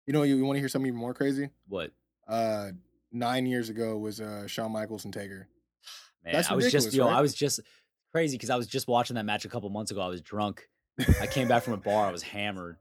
[0.05, 1.49] You know, you, you want to hear something even more crazy?
[1.67, 1.91] What?
[2.27, 2.69] Uh,
[3.11, 5.47] nine years ago was uh, Shawn Michaels and Taker.
[6.25, 7.17] Man, That's I was just ridiculous, yo, right?
[7.17, 7.61] I was just
[8.11, 10.01] crazy because I was just watching that match a couple months ago.
[10.01, 10.67] I was drunk.
[11.21, 12.07] I came back from a bar.
[12.07, 12.77] I was hammered,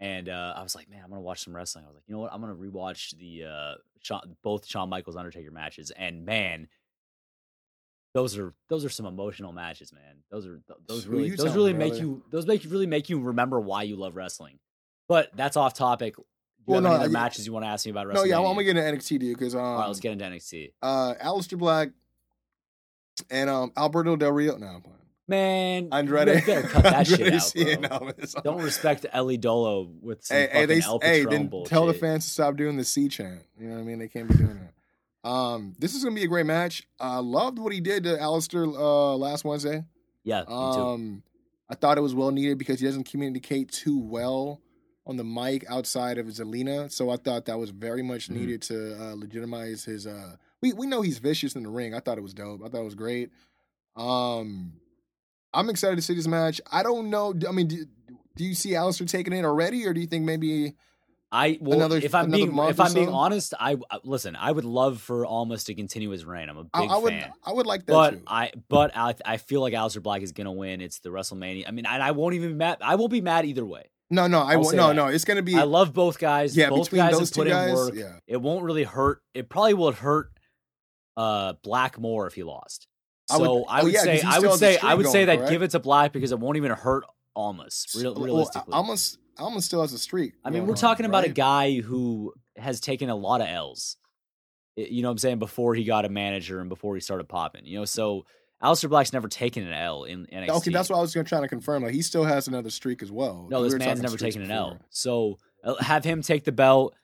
[0.00, 2.14] and uh, I was like, "Man, I'm gonna watch some wrestling." I was like, "You
[2.14, 2.32] know what?
[2.32, 6.68] I'm gonna rewatch the uh, Shawn, both Shawn Michaels Undertaker matches." And man,
[8.14, 10.22] those are those are some emotional matches, man.
[10.30, 12.04] Those are th- those really those really make brother?
[12.04, 14.58] you those make you really make you remember why you love wrestling.
[15.08, 16.16] But that's off topic.
[16.16, 16.24] Do you
[16.66, 18.06] Well, have any no, other I- matches you want to ask me about?
[18.08, 18.30] Wrestling?
[18.30, 20.24] No, yeah, I'm gonna get into NXT dude because um, All right, let's get into
[20.24, 20.72] NXT.
[20.82, 21.90] uh, Aleister Black
[23.30, 24.56] and um, Alberto Del Rio.
[24.56, 24.92] No, I'm playing.
[25.28, 26.28] Man, Andrade.
[26.28, 27.06] you better cut that
[27.54, 28.12] shit out, bro.
[28.44, 31.70] Don't respect El Idolo with some Hey, hey, fucking they, El hey, Patron then bullshit.
[31.70, 33.42] tell the fans to stop doing the C chant.
[33.58, 33.98] You know what I mean?
[33.98, 35.28] They can't be doing that.
[35.28, 36.86] Um, this is gonna be a great match.
[37.00, 39.84] I loved what he did to Aleister uh, last Wednesday.
[40.22, 40.52] Yeah, me too.
[40.52, 41.22] Um,
[41.68, 44.60] I thought it was well needed because he doesn't communicate too well
[45.08, 46.92] on the mic outside of Zelina.
[46.92, 48.36] So I thought that was very much Mhm.
[48.36, 50.06] needed to uh, legitimize his.
[50.06, 51.94] Uh, we we know he's vicious in the ring.
[51.94, 52.62] I thought it was dope.
[52.64, 53.30] I thought it was great.
[53.96, 54.74] Um,
[55.52, 56.60] I'm excited to see this match.
[56.70, 57.34] I don't know.
[57.48, 57.86] I mean, do,
[58.36, 60.74] do you see Aleister taking it already, or do you think maybe?
[61.32, 64.36] I well, another- if I'm being if I'm being honest, I I- listen.
[64.36, 66.48] I would love for Almas to continue his reign.
[66.48, 67.32] I'm a big I, I would fan.
[67.44, 68.22] I would like that But too.
[68.28, 70.80] I but I I feel like Aleister Black is gonna win.
[70.80, 71.64] It's the WrestleMania.
[71.66, 72.78] I mean, and I won't even be mad.
[72.80, 73.90] I won't be mad either way.
[74.08, 74.94] no, no, I I'll won't- no, that.
[74.94, 75.06] no.
[75.08, 76.56] It's gonna be I love both guys.
[76.56, 77.70] yeah both between guys those have two guys.
[77.70, 77.94] in work.
[77.96, 79.20] Yeah, It won't really hurt.
[79.34, 80.30] It probably will hurt
[81.16, 82.86] uh Black more if he lost.
[83.30, 85.24] I So would- I oh, would yeah, 'cause say I would say I would say
[85.26, 85.50] that correct?
[85.50, 87.04] give it to Black because it won't even hurt
[87.34, 87.86] Almas.
[87.96, 88.72] Real, Well, realistically.
[88.72, 90.32] Almas Almas still has a streak.
[90.44, 93.96] I mean, we're on, talking about a guy who has taken a lot of L's.
[94.76, 95.38] You know what I'm saying?
[95.38, 97.66] Before he got a manager and before he started popping.
[97.66, 98.24] You know, so
[98.62, 100.48] Aleister Black's never taken an L in NXT.
[100.50, 101.82] Okay, that's what I was gonna try to confirm.
[101.82, 103.46] Like he still has another streak as well.
[103.50, 104.78] No, this were man's never taken an L.
[104.90, 106.94] So uh, have him take the belt.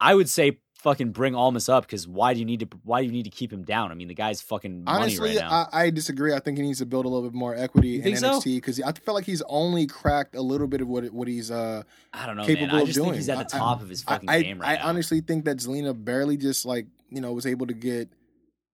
[0.00, 2.68] I would say fucking bring Almas up because why do you need to?
[2.84, 3.90] Why do you need to keep him down?
[3.90, 5.68] I mean, the guy's fucking money Honestly, right now.
[5.72, 6.32] I, I disagree.
[6.32, 8.14] I think he needs to build a little bit more equity in?
[8.14, 11.50] NXT because I feel like he's only cracked a little bit of what what he's
[11.50, 12.76] uh I, don't know, capable man.
[12.76, 13.04] I of doing.
[13.06, 14.88] think he's at the I- top of his fucking I, game I right now.
[14.88, 18.08] honestly think that Zelina barely just like you know was able to get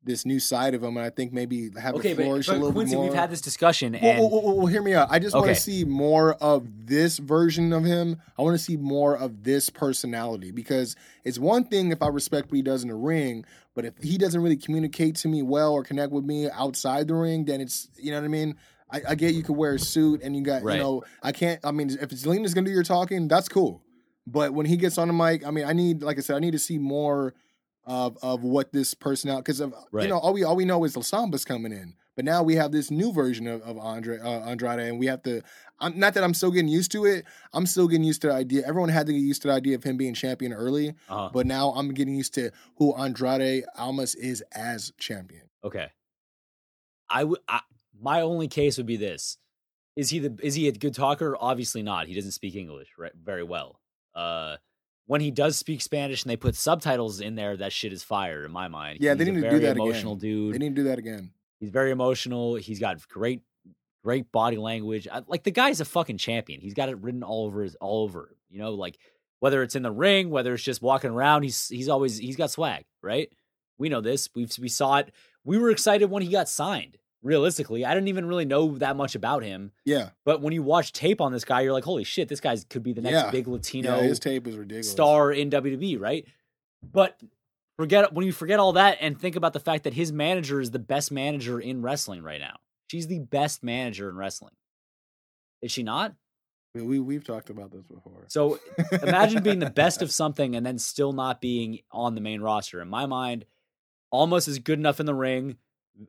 [0.04, 2.56] this new side of him, and I think maybe have okay, it but, flourish but
[2.56, 3.04] a little Kwency, bit more.
[3.04, 5.08] we've had this discussion, Well, and well, well, well, hear me out.
[5.10, 8.20] I just want to see more of this version of him.
[8.38, 10.94] I want to see more of this personality because
[11.24, 13.44] it's one thing if I respect what he does in the ring,
[13.74, 17.14] but if he doesn't really communicate to me well or connect with me outside the
[17.14, 18.56] ring, then it's you know what I mean.
[18.90, 20.76] I, I get you could wear a suit and you got Right.
[20.76, 21.58] you know I can't.
[21.64, 23.80] I mean, if Zelina's gonna do your talking, that's cool.
[24.26, 26.38] But when he gets on the mic, I mean, I need like I said, I
[26.38, 27.34] need to see more
[27.86, 30.04] of of what this personality because of Right.
[30.04, 32.54] you know all we all we know is La Sombra's coming in, but now we
[32.56, 35.42] have this new version of, of Andre uh, Andrade, and we have to.
[35.80, 37.24] I'm, not that I'm still getting used to it.
[37.52, 38.62] I'm still getting used to the idea.
[38.66, 41.46] Everyone had to get used to the idea of him being champion early, uh, but
[41.46, 45.42] now I'm getting used to who Andrade Almas is as champion.
[45.64, 45.88] Okay.
[47.10, 47.40] I would.
[47.48, 47.60] I,
[48.00, 49.38] my only case would be this:
[49.96, 51.36] is he the is he a good talker?
[51.38, 52.06] Obviously not.
[52.06, 53.80] He doesn't speak English right, very well.
[54.14, 54.56] Uh,
[55.06, 58.44] when he does speak Spanish and they put subtitles in there, that shit is fire
[58.44, 58.98] in my mind.
[59.00, 60.20] Yeah, they He's a need to do that emotional again.
[60.20, 60.54] dude.
[60.54, 61.32] They need to do that again.
[61.60, 62.54] He's very emotional.
[62.56, 63.40] He's got great,
[64.02, 65.06] great body language.
[65.10, 66.60] I, like the guy's a fucking champion.
[66.60, 68.34] He's got it written all over his all over.
[68.50, 68.98] You know, like
[69.40, 72.50] whether it's in the ring, whether it's just walking around, he's he's always he's got
[72.50, 73.28] swag, right?
[73.78, 74.28] We know this.
[74.34, 75.12] We we saw it.
[75.44, 76.96] We were excited when he got signed.
[77.24, 79.72] Realistically, I didn't even really know that much about him.
[79.86, 82.54] Yeah, But when you watch tape on this guy, you're like, holy shit, this guy
[82.68, 83.30] could be the next Yeah.
[83.30, 84.90] big Latino yeah, his tape is ridiculous.
[84.90, 86.26] star in WWE, right?
[86.82, 87.18] But
[87.78, 90.70] forget when you forget all that and think about the fact that his manager is
[90.70, 92.56] the best manager in wrestling right now.
[92.90, 94.52] She's the best manager in wrestling.
[95.62, 96.14] Is she not?
[96.74, 98.26] We, we we've talked about this before.
[98.28, 98.58] So
[99.02, 102.82] imagine being the best of something and then still not being on the main roster.
[102.82, 103.46] In my mind,
[104.12, 105.56] Almas is good enough in the ring.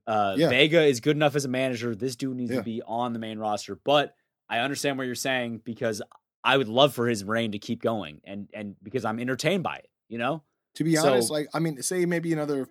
[0.07, 0.49] Uh, Yeah.
[0.49, 1.95] Vega is good enough as a manager.
[1.95, 2.57] This dude needs Yeah.
[2.57, 3.75] to be on the main roster.
[3.83, 4.15] But
[4.49, 6.01] I understand what you're saying because
[6.43, 9.77] I would love for his reign to keep going and and because I'm entertained by
[9.77, 9.89] it.
[10.09, 10.43] You know,
[10.75, 12.67] To be honest, like I mean, say maybe another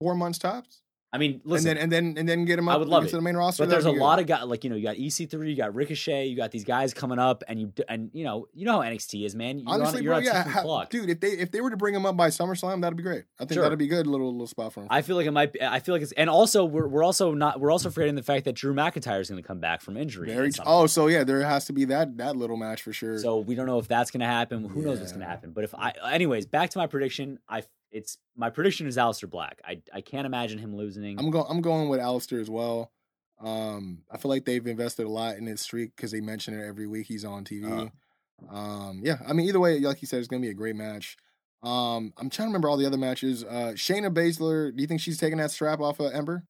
[0.00, 0.82] four months tops,
[1.12, 3.10] I mean, listen, and then and then and then get him I would love it.
[3.10, 3.64] the main roster.
[3.64, 6.26] But there's a lot of guys like you know you got EC3, you got Ricochet,
[6.26, 9.24] you got these guys coming up, and you and you know you know how NXT
[9.26, 9.58] is, man.
[9.58, 10.18] You're honestly, on, you're bro.
[10.18, 10.90] on Yeah, clock.
[10.90, 11.10] dude.
[11.10, 13.24] If they if they were to bring him up by SummerSlam, that'd be great.
[13.40, 13.64] I think Sure.
[13.64, 14.86] that'd be good little little spot for him.
[14.88, 15.52] I feel like it might.
[15.52, 18.22] Be, I feel like it's, and also we're we're also not we're also forgetting the
[18.22, 20.28] fact that Drew McIntyre is going to come back from injury.
[20.28, 20.52] Very.
[20.64, 23.18] Oh, so yeah, there has to be that that little match for sure.
[23.18, 24.64] so we don't know if that's going to happen.
[24.64, 25.50] Who knows what's going to happen?
[25.50, 27.40] But if I, anyways, back to my prediction.
[27.48, 29.60] I it's my prediction is Aleister Black.
[29.64, 31.18] I I can't imagine him losing.
[31.18, 31.46] I'm going.
[31.48, 32.92] I'm going with Aleister as well.
[33.40, 36.66] Um, I feel like they've invested a lot in his streak because they mention it
[36.66, 37.70] every week he's on TV.
[37.70, 38.56] Uh-huh.
[38.56, 41.16] Um, yeah, I mean, either way, like you said, it's gonna be a great match.
[41.62, 43.44] Um, I'm trying to remember all the other matches.
[43.44, 46.44] Uh, Shayna Baszler, do you think she's taking that strap off of Ember?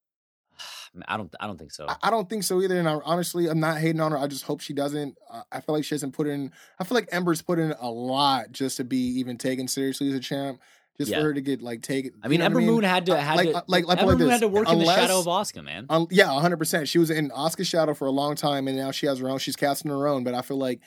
[1.09, 1.87] I don't I don't think so.
[1.89, 2.79] I, I don't think so either.
[2.79, 4.19] And I, honestly, I'm not hating on her.
[4.19, 5.17] I just hope she doesn't.
[5.29, 6.53] Uh, I feel like she hasn't put in.
[6.79, 10.15] I feel like Ember's put in a lot just to be even taken seriously as
[10.15, 10.61] a champ.
[11.01, 11.19] Just Yeah.
[11.21, 12.13] for her to get like taken.
[12.23, 14.19] I mean, Ember Moon had to Uh, had like- to like- like, put Ember Moon
[14.29, 15.87] this, had to work in the shadow of Asuka, man.
[15.89, 16.89] Um, yeah, 100%.
[16.89, 19.39] She was in Asuka's shadow for a long time, and now she has her own.
[19.39, 20.25] She's casting her own.
[20.25, 20.81] But I feel like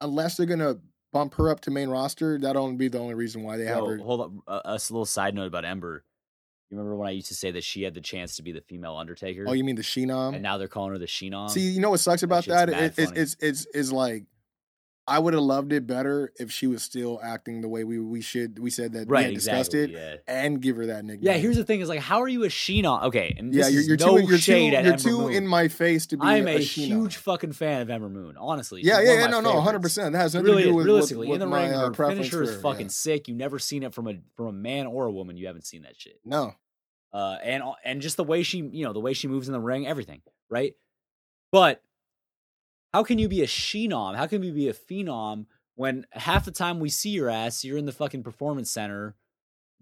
[0.00, 0.76] unless they're gonna
[1.12, 3.84] bump her up to main roster, that'll only be the only reason why they have
[3.86, 3.98] her.
[3.98, 4.32] hold up,
[4.64, 6.02] a, a little side note about Ember.
[6.70, 8.62] You remember when I used to say that she had the chance to be the
[8.62, 9.44] female Undertaker?
[9.46, 10.32] Oh, you mean the Shenom?
[10.32, 11.50] and now they're calling her the Shenom.
[11.50, 12.70] See, you know what sucks about that?
[12.70, 13.20] mad It, it's, funny.
[13.50, 14.24] it's it's like
[15.04, 18.20] I would have loved it better if she was still acting the way we we
[18.20, 18.60] should.
[18.60, 20.00] We said that we right, had discussed exactly.
[20.00, 20.34] it, Yeah.
[20.34, 21.26] and give her that nickname.
[21.26, 23.02] Yeah, here's the thing: is like, how are you a Sheena?
[23.04, 23.66] Okay, and yeah.
[23.66, 25.32] You're, you're no too you're too at you're Ember too Moon.
[25.32, 26.24] in my face to be.
[26.24, 28.36] I'm a, a huge fucking fan of Ember Moon.
[28.38, 29.26] Honestly, Yeah, yeah, yeah.
[29.26, 30.12] No, no, hundred percent.
[30.12, 31.94] That has nothing really to do with Realistically, with, in the my, ring, uh, her
[31.94, 32.90] finisher is fucking yeah.
[32.90, 33.26] sick.
[33.26, 35.36] You've never seen it from a from a man or a woman.
[35.36, 36.20] You haven't seen that shit.
[36.24, 36.54] No,
[37.12, 39.60] uh, and and just the way she, you know, the way she moves in the
[39.60, 40.74] ring, everything, right?
[41.50, 41.82] But
[42.92, 44.16] how can you be a shenom?
[44.16, 47.78] How can you be a phenom when half the time we see your ass, you're
[47.78, 49.16] in the fucking performance center,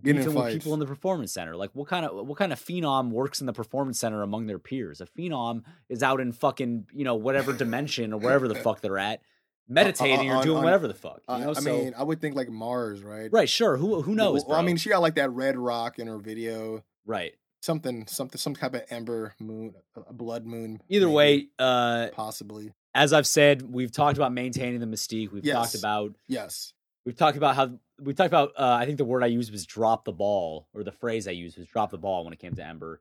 [0.03, 1.57] Getting beefing with people in the performance center?
[1.57, 4.59] Like, what kind of what kind of phenom works in the performance center among their
[4.59, 5.01] peers?
[5.01, 8.97] A phenom is out in fucking you know whatever dimension or wherever the fuck they're
[8.99, 9.21] at,
[9.69, 11.21] meditating or on- doing on- whatever the fuck.
[11.29, 13.31] You I, know, I so mean, I would think like Mars, right?
[13.33, 13.77] right, sure.
[13.77, 14.45] Who who knows?
[14.47, 16.85] Well, I mean, she got like that red rock in her video.
[17.05, 17.35] right.
[17.63, 19.75] Something, something, some type of ember moon,
[20.09, 20.81] a blood moon.
[20.89, 22.73] Either maybe, way, uh, possibly.
[22.95, 25.31] As I've said, we've talked about maintaining the mystique.
[25.33, 25.55] We've Yes.
[25.55, 26.73] talked about Yes.
[27.05, 28.53] we've talked about how we talked about.
[28.59, 31.33] Uh, I think the word I used was drop the ball, or the phrase I
[31.33, 33.01] used was drop the ball when it came to Ember.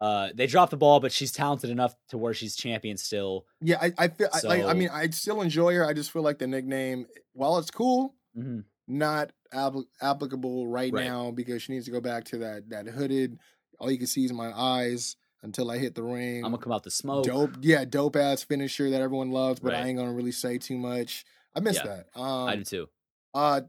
[0.00, 3.46] Uh, they dropped the ball, but she's talented enough to where she's champion still.
[3.60, 4.28] Yeah, I, I feel.
[4.32, 5.84] I, like, I mean, I still enjoy her.
[5.86, 8.64] I just feel like the nickname, while it's cool, Mhm.
[8.88, 11.04] not appli applicable right, Right.
[11.04, 13.38] now because she needs to go back to that that hooded.
[13.78, 16.44] All you can see is my eyes until I hit the ring.
[16.44, 17.24] I'm gonna come out the smoke.
[17.24, 20.76] dope, yeah, dope ass finisher that everyone loves, but I ain't gonna really say too
[20.78, 21.24] much.
[21.54, 22.20] I miss Yeah, that.
[22.20, 22.88] Um, I do too.
[23.34, 23.62] Uh,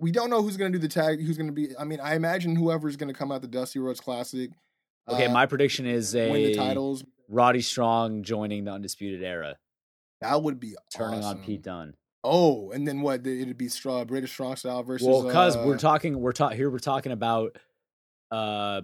[0.00, 1.20] we don't know who's gonna do the tag.
[1.24, 1.76] Who's gonna be?
[1.76, 4.50] I mean, I imagine whoever's gonna come out the Dusty Rhodes Classic.
[5.08, 7.04] Okay, uh, my prediction is win the a titles.
[7.28, 9.56] Roddy Strong joining the Undisputed Era,
[10.20, 11.42] That would be turning on.
[11.42, 11.94] Pete Dunne.
[12.22, 13.26] Oh, and then what?
[13.26, 15.06] It'd be straw British strong style versus.
[15.06, 16.68] Well, because uh, we're talking, we're talking here.
[16.68, 17.56] We're talking about,
[18.30, 18.82] uh,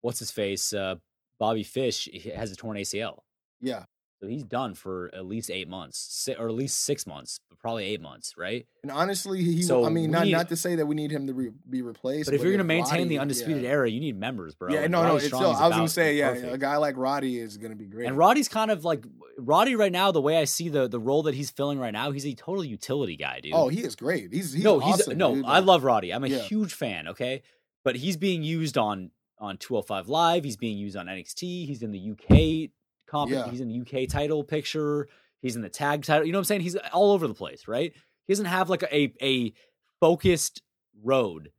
[0.00, 0.72] what's his face?
[0.72, 0.94] Uh,
[1.40, 3.20] Bobby Fish has a torn ACL.
[3.60, 3.84] Yeah,
[4.22, 7.84] So he's done for at least eight months, or at least six months, but probably
[7.86, 8.66] eight months, right?
[8.82, 9.62] and honestly, he.
[9.62, 11.82] So I mean, not need- not to say that we need him to re- be
[11.82, 12.26] replaced.
[12.26, 13.70] But if you're going to maintain Roddy- the undisputed yeah.
[13.70, 14.72] era, you need members, bro.
[14.72, 15.08] yeah, and no, no.
[15.14, 16.54] Roddy It's still, I was gonna say, yeah, perfect.
[16.54, 18.06] a guy like Roddy is gonna be great.
[18.06, 19.04] And Roddy's kind of like
[19.38, 20.12] Roddy right now.
[20.12, 22.64] The way I see the the role that he's filling right now, he's a total
[22.64, 23.52] utility guy, oh, dude.
[23.54, 24.32] oh, he is great.
[24.32, 25.34] He's, he's no, he's no.
[25.36, 25.44] dude.
[25.46, 26.12] I love Roddy.
[26.12, 26.38] I'm a Yeah.
[26.38, 27.08] huge fan.
[27.08, 27.42] Okay,
[27.84, 29.10] but he's being used on
[29.40, 30.44] on 205 Live.
[30.44, 31.66] He's being used on NXT.
[31.66, 32.70] He's in the UK
[33.08, 33.30] comp.
[33.30, 33.48] Yeah.
[33.50, 35.08] He's in the UK title picture.
[35.42, 36.26] He's in the tag title.
[36.26, 36.60] You know what I'm saying?
[36.60, 37.92] He's all over the place, right?
[38.26, 39.52] He doesn't have like a a
[40.00, 40.62] focused
[41.02, 41.50] road.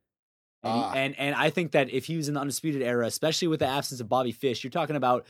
[0.64, 0.92] And, Ah.
[0.94, 3.66] and and I think that if he was in the undisputed era, especially with the
[3.66, 5.26] absence of Bobby Fish, you're talking about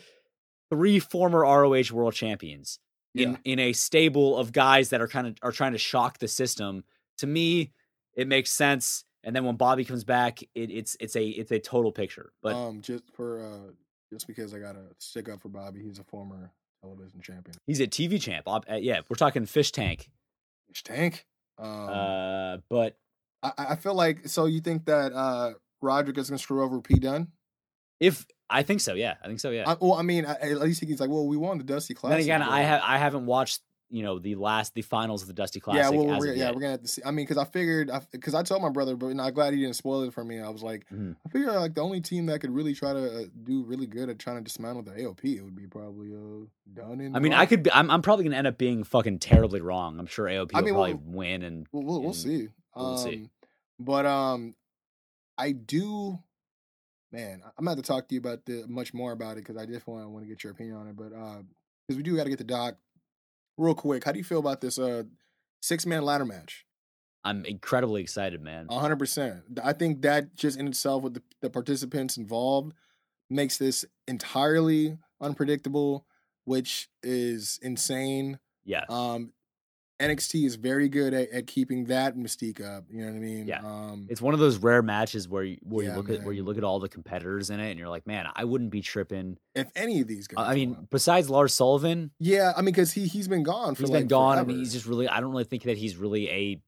[0.70, 2.78] three former ROH world champions
[3.14, 3.36] in Yeah.
[3.44, 6.84] in a stable of guys that are kind of are trying to shock the system.
[7.18, 7.72] To me,
[8.14, 9.04] it makes sense.
[9.24, 12.32] And then when Bobby comes back, it, it's it's a it's a total picture.
[12.42, 13.72] But um, just for uh,
[14.12, 16.50] just because I gotta stick up for Bobby, he's a former
[16.82, 17.54] television champion.
[17.66, 18.48] he's a TV champ.
[18.48, 20.10] Uh, yeah, we're talking fish tank.
[20.68, 21.26] Fish tank.
[21.58, 22.96] Um, Uh, but
[23.42, 24.46] I, I feel like so.
[24.46, 27.28] You think that uh, Roderick is gonna screw over Pete Dunne?
[28.00, 29.62] if I think so, yeah, I think so, yeah.
[29.70, 32.18] I, well, I mean, I, at least he's like, well, we won the Dusty Classic.
[32.18, 33.60] then again, but- I have I haven't watched
[33.92, 35.82] you know the last the finals of the Dusty Classic.
[35.82, 37.02] Yeah, well, we're, yeah, we're gonna have to see.
[37.04, 39.76] I mean, because I figured, because I, told my brother, but I'm glad he didn't
[39.76, 40.40] spoil it for me.
[40.40, 41.14] I was like, Mhm.
[41.26, 44.08] I figured like the only team that could really try to uh, do really good
[44.08, 47.16] at trying to dismantle the AOP it would be probably uh Dunne and.
[47.16, 47.64] I mean, I could.
[47.64, 47.90] Be, I'm.
[47.90, 50.00] I'm probably gonna end up being fucking terribly wrong.
[50.00, 52.48] I'm sure AOP I will mean, probably well, win, and We'll, we'll, we'll see.
[52.74, 53.28] we'll um, see.
[53.78, 54.54] But um,
[55.36, 56.18] I do,
[57.12, 57.42] man.
[57.58, 60.08] I'm gonna talk to you about the much more about it because I just want
[60.08, 60.96] want to get your opinion on it.
[60.96, 61.42] But uh,
[61.86, 62.76] because we do got to get the doc
[63.62, 64.04] real quick.
[64.04, 65.04] How do you feel about this uh
[65.60, 66.66] six man ladder match?
[67.24, 68.66] I'm incredibly excited, man.
[68.70, 69.42] hundred percent.
[69.62, 72.74] I think that just in itself, with the, the participants involved,
[73.30, 76.06] makes this entirely unpredictable,
[76.44, 78.38] which is insane.
[78.64, 78.84] Yeah.
[78.88, 79.32] Um,
[80.02, 82.84] NXT is very good at, at keeping that mystique up.
[82.90, 83.46] You know what I mean?
[83.46, 83.60] Yeah.
[83.60, 86.34] Um, It's one of those rare matches where you, where Yeah, you look at where
[86.34, 88.80] you look at all the competitors in it and you're like, man, I wouldn't be
[88.82, 89.38] tripping.
[89.54, 90.90] if any of these guys, I mean, up.
[90.90, 94.08] besides Lars Sullivan, yeah, I mean, because he he's been gone for he's like been
[94.08, 94.38] gone.
[94.38, 95.08] I mean, he's just really.
[95.08, 96.60] I don't really think that he's really a.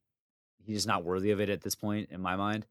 [0.65, 2.67] He's just not worthy of it at this point in my mind.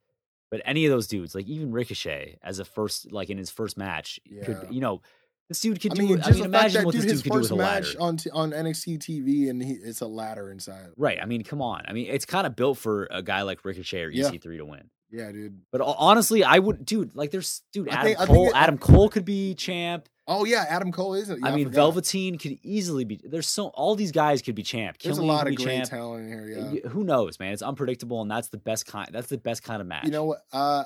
[0.50, 3.76] But any of those dudes, like even Ricochet, as a first, like in his first
[3.76, 5.02] match, could you know,
[5.50, 6.02] this dude could I do.
[6.04, 7.40] mean, I just mean, the fact imagine that what dude, this his dude could do
[7.40, 7.86] with first a ladder.
[7.86, 10.88] match on t- on NXT TV, and he, it's a ladder inside.
[10.98, 11.20] Right.
[11.22, 11.84] I mean, come on.
[11.88, 14.30] I mean, it's kind of built for a guy like Ricochet or Yeah.
[14.30, 14.90] EC3 to win.
[15.12, 15.62] Yeah, dude.
[15.72, 17.16] But honestly, I would, dude.
[17.16, 18.48] Like, there's, dude, Adam think- Cole.
[18.48, 20.10] it- Adam Cole could be champ.
[20.26, 21.42] Oh yeah, Adam Cole isn't.
[21.42, 21.68] Yeah, I mean.
[21.70, 23.20] Velveteen could easily be.
[23.22, 24.98] There's so all these guys could be champ.
[25.04, 25.90] There's a lot of great champ.
[25.90, 26.72] talent in here.
[26.82, 26.90] Yeah.
[26.90, 27.52] Who knows, man?
[27.52, 29.10] It's unpredictable, and that's the best kind.
[29.12, 30.06] That's the best kind of match.
[30.06, 30.40] You know what?
[30.54, 30.86] Uh,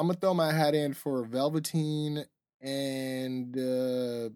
[0.00, 2.24] I'm gonna throw my hat in for Velveteen
[2.64, 4.30] and uh,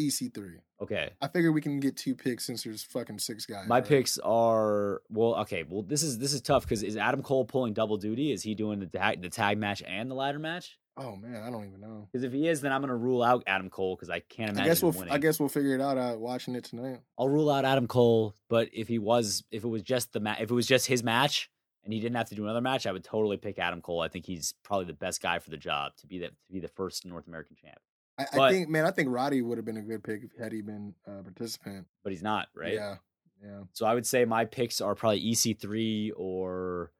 [0.00, 0.56] EC3.
[0.82, 1.10] Okay.
[1.20, 3.66] I figure we can get two picks since there's fucking six guys.
[3.68, 3.86] My right?
[3.86, 5.36] picks are well.
[5.36, 8.32] Okay, well this is this is tough because is Adam Cole pulling double duty?
[8.32, 10.78] Is he doing the tag, the tag match and the ladder match?
[10.96, 12.08] Oh man, I don't even know.
[12.12, 14.64] Because if he is, then I'm gonna rule out Adam Cole because I can't imagine.
[14.64, 15.12] I guess we'll.
[15.12, 17.00] I guess we'll figure it out uh, watching it tonight.
[17.18, 18.34] I'll rule out Adam Cole.
[18.48, 21.02] But if he was, if it was just the ma- if it was just his
[21.02, 21.50] match
[21.84, 24.00] and he didn't have to do another match, I would totally pick Adam Cole.
[24.00, 26.60] I think he's probably the best guy for the job to be that to be
[26.60, 27.78] the first North American champ.
[28.18, 30.52] I, I think, man, I think Roddy would have been a good pick if had
[30.52, 31.86] he been a participant.
[32.04, 32.74] But he's not, right?
[32.74, 32.96] Yeah,
[33.44, 36.92] yeah, So I would say my picks are probably EC3 or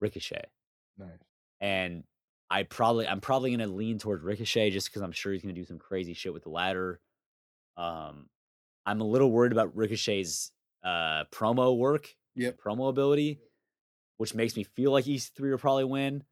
[0.00, 0.44] Ricochet.
[0.98, 1.10] nice.
[1.60, 2.04] and
[2.50, 5.64] I probably I'm probably gonna lean towards Ricochet just because I'm sure he's gonna do
[5.66, 6.98] some crazy shit with the ladder.
[7.76, 8.30] Um,
[8.86, 10.50] I'm a little worried about Ricochet's
[10.82, 13.40] uh promo work, yeah, promo ability,
[14.18, 16.22] which makes me feel like EC3 will probably win.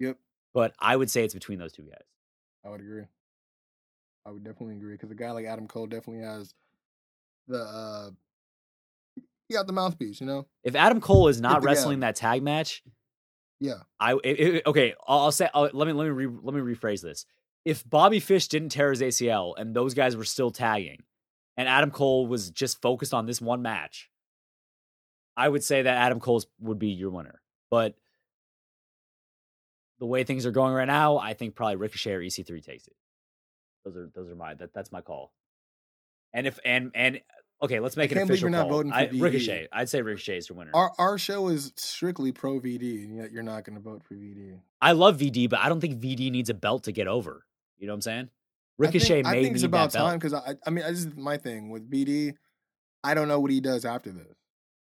[0.00, 0.18] Yep.
[0.52, 2.02] But I would say it's between those two guys.
[2.64, 3.04] I would agree.
[4.26, 6.54] I would definitely agree because a guy like Adam Cole definitely has
[7.48, 7.58] the.
[7.60, 8.10] uh
[9.48, 10.46] He got the mouthpiece, you know.
[10.62, 12.82] If Adam Cole is not wrestling that tag match,
[13.60, 14.94] Yeah, I it, it- okay.
[15.06, 17.26] I'll, I'll say I'll, let me let me re, let me rephrase this.
[17.64, 21.02] If Bobby Fish didn't tear his ACL and those guys were still tagging,
[21.56, 24.10] and Adam Cole was just focused on this one match,
[25.36, 27.40] I would say that Adam Cole would be your winner.
[27.70, 27.94] But
[29.98, 32.94] the way things are going right now, I think probably Ricochet or EC3 takes it.
[33.84, 35.32] Those are those are my that, that's my call.
[36.32, 37.20] And if and and
[37.62, 38.78] okay, let's make an can't believe official you're not call.
[38.78, 39.22] voting for I, VD.
[39.22, 40.70] Ricochet, I'd say Ricochet is your winner.
[40.74, 44.14] our our show is strictly pro VD, and yet you're not going to vote for
[44.14, 44.58] VD.
[44.80, 47.44] I love VD, but I don't think VD needs a belt to get over.
[47.78, 48.30] You know what I'm saying?
[48.78, 51.36] Ricochet I think, I think it's about time because I, I mean, this is my
[51.36, 52.34] thing with VD.
[53.04, 54.34] I don't know what he does after this.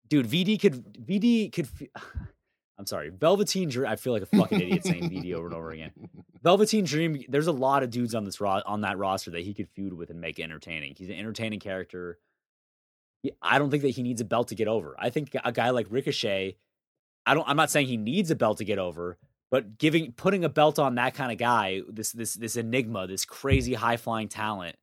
[0.09, 1.69] Dude, VD could VD could.
[2.79, 3.89] I'm sorry, Velveteen Dream.
[3.91, 5.91] I feel like a fucking idiot saying VD over and over again.
[6.45, 7.25] Velveteen Dream.
[7.29, 9.93] There's a lot of dudes on this ro- on that roster that he could feud
[9.93, 10.95] with and make entertaining.
[10.97, 12.19] He's an entertaining character.
[13.25, 14.95] He- I don't think that he needs a belt to get over.
[14.97, 16.57] I think a guy like Ricochet.
[17.27, 17.49] I don't.
[17.49, 19.19] I'm not saying he needs a belt to get over,
[19.51, 23.25] but giving putting a belt on that kind of guy, this this this enigma, this
[23.25, 24.77] crazy high flying talent.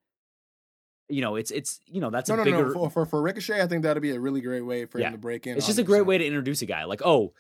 [1.08, 2.66] You know, it's it's you know that's no, a no, bigger.
[2.68, 2.74] no.
[2.74, 5.08] For, for for Ricochet, I think that'd be a really great way for Yeah.
[5.08, 5.56] him to break in.
[5.58, 6.86] It's just a great way to introduce a guy.
[6.86, 7.34] Like, oh,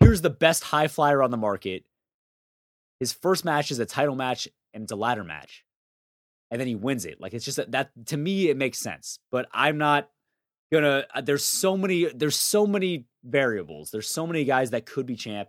[0.00, 1.84] here's the best high flyer on the market.
[3.00, 5.64] His first match is a title match and it's a ladder match.
[6.50, 7.20] And then he wins it.
[7.20, 9.18] Like it's just that, that to me it makes sense.
[9.30, 10.10] But I'm not
[10.72, 13.90] gonna uh, there's so many there's so many variables.
[13.90, 15.48] There's so many guys that could be champ.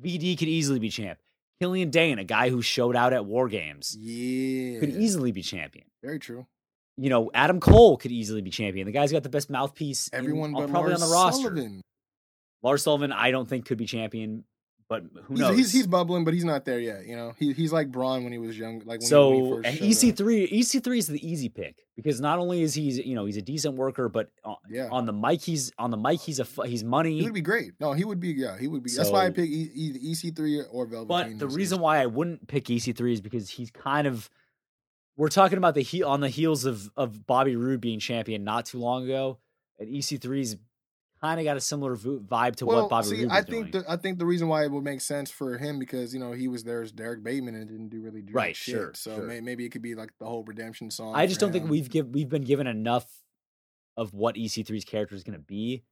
[0.00, 1.18] VD could easily be champ.
[1.60, 5.86] Killian Dain, a guy who showed out at War Games, Yeah, could easily be champion.
[6.02, 6.46] very true.
[6.98, 8.86] You know, Adam Cole could easily be champion.
[8.86, 10.08] The guy's got the best mouthpiece.
[10.12, 11.42] Everyone on- but probably Lars on the roster.
[11.48, 11.82] Sullivan.
[12.62, 14.44] Lars Sullivan, I don't think could be champion,
[14.88, 15.56] but who He's, knows?
[15.58, 17.06] he's he's bubbling, but he's not there yet.
[17.06, 18.78] You know, he he's like Braun when he was young.
[18.78, 20.02] Like when he, so when he and first.
[20.04, 23.42] EC3, EC3 is the easy pick because not only is he's you know, he's a
[23.42, 24.88] decent worker, but on, Yeah.
[24.90, 27.18] on the mic, he's on the mic, he's a he's money.
[27.18, 27.72] He would be great.
[27.78, 28.28] No, he would be.
[28.32, 28.90] Yeah, he would be.
[28.96, 31.06] That's why I So- pick e- either EC3 or Velveteen.
[31.08, 34.30] But the reason why I wouldn't pick EC3 is because he's kind of
[35.16, 38.66] we're talking about the he on the heels of of Bobby Roode being champion not
[38.66, 39.38] too long ago,
[39.78, 40.56] and EC3's
[41.20, 43.70] kind of got a similar vibe to well, what Bobby see, Roode I was think
[43.72, 43.84] doing.
[43.84, 46.32] the, I think the reason why it would make sense for him because you know
[46.32, 48.74] he was there as Derrick Bateman and didn't do really do Right, shit.
[48.74, 49.24] sure, So sure.
[49.26, 51.14] May, maybe it could be like the whole redemption song.
[51.14, 53.06] I just don't think we've give we've been given enough
[53.96, 55.82] of what EC3's character is going to be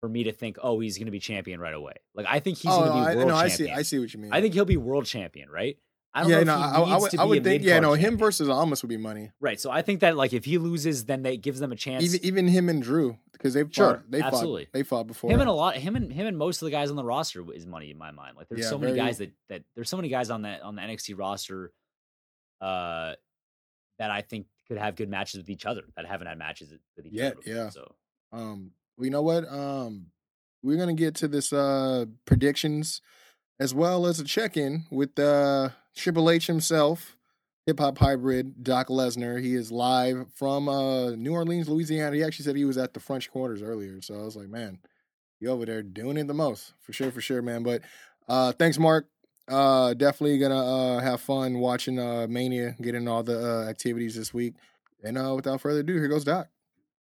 [0.00, 1.94] for me to think, oh, he's going to be champion right away.
[2.14, 3.68] Like I think he's oh, going to be I, world no, I champion.
[3.68, 3.74] see.
[3.74, 4.32] I see what you mean.
[4.32, 5.76] I think he'll be world champion, right?
[6.18, 7.62] I don't yeah, know no, I, I would, I would think.
[7.62, 9.30] Yeah, no, him versus Almas would be money.
[9.40, 9.58] right.
[9.60, 12.04] So I think that like if he loses, then that gives them a chance.
[12.04, 14.64] Even even him and Drew because they've Sure, fought, they absolutely.
[14.64, 15.30] fought they fought before.
[15.30, 17.44] him and a lot, him and him and most of the guys on the roster
[17.52, 18.36] is money in my mind.
[18.36, 20.62] Like there's Yeah, so many very- guys that that there's so many guys on that
[20.62, 21.72] on the NXT roster,
[22.60, 23.14] uh,
[23.98, 27.06] that I think could have good matches with each other that haven't had matches with
[27.06, 27.42] each Yet, other.
[27.42, 27.54] before.
[27.54, 27.68] yeah.
[27.70, 27.94] So
[28.32, 29.48] Um, well, you know what?
[29.48, 30.06] Um,
[30.62, 33.00] we're gonna get to this uh predictions
[33.60, 37.16] as well as a check-in with uh Triple H himself,
[37.66, 39.42] hip hop hybrid Doc Lesnar.
[39.42, 42.16] He is live from uh New Orleans, Louisiana.
[42.16, 44.78] He actually said he was at the French Quarters earlier, so I was like, man,
[45.40, 47.62] you over there doing it the most for sure, for sure, man.
[47.62, 47.82] But
[48.28, 49.06] uh, thanks, Marc.
[49.48, 54.34] Uh, definitely gonna uh have fun watching uh Mania, getting all the uh, activities this
[54.34, 54.54] week.
[55.02, 56.48] And uh, without further ado, here goes Doc.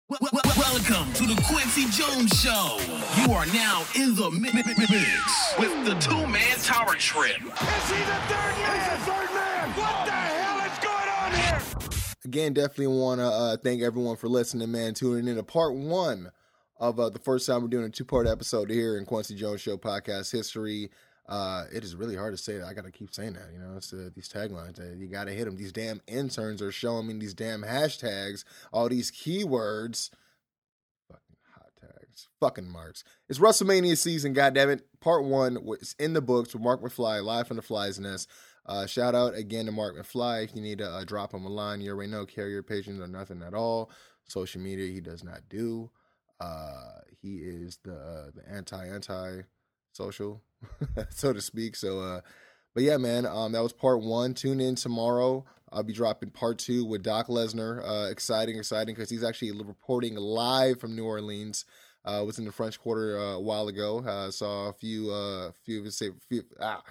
[0.09, 2.77] Wel- wel- wel- Welcome to the Kwency Jones Show.
[3.21, 7.37] You are now in the mi- mi- mi- mix with the two man power trip.
[7.37, 9.71] He's the third man.
[9.75, 11.61] What the hell is going on here?
[12.25, 14.93] Again, definitely want to uh, thank everyone for listening, man.
[14.93, 16.31] Tuning in to part one
[16.79, 19.61] of uh, the first time we're doing a two part episode here in Kwency Jones
[19.61, 20.89] Show podcast history.
[21.27, 22.67] Uh, it is really hard to say that.
[22.67, 23.49] I got to keep saying that.
[23.53, 24.79] You know, it's uh, these taglines.
[24.79, 25.55] Uh, you got to hit them.
[25.55, 28.43] These damn interns are showing me these damn hashtags,
[28.73, 30.09] all these keywords.
[31.07, 32.27] Fucking hot tags.
[32.41, 33.05] Fucking marks.
[33.29, 34.81] It's WrestleMania season, goddammit.
[34.99, 38.29] Part one was in the books with Marc McFly, live from the Fly's Nest.
[38.65, 40.45] Uh, shout out again to Marc McFly.
[40.45, 43.07] If you need to uh, drop him a line, you already know carrier pigeons or
[43.07, 43.89] nothing at all.
[44.25, 45.89] Social media he does not do.
[46.39, 49.41] Uh, he is the uh, the anti anti
[49.93, 50.41] social,
[51.09, 51.75] so to speak.
[51.75, 52.21] So, uh,
[52.73, 54.33] but yeah, man, um, that was part one.
[54.33, 55.45] Tune in tomorrow.
[55.71, 57.81] I'll be dropping part two with Doc Lesnar.
[57.83, 61.65] Uh, exciting, exciting, because he's actually reporting live from New Orleans.
[62.05, 63.99] Uh, was in the French Quarter uh, a while ago.
[63.99, 66.83] Uh, saw a few, uh, few of his few, ah,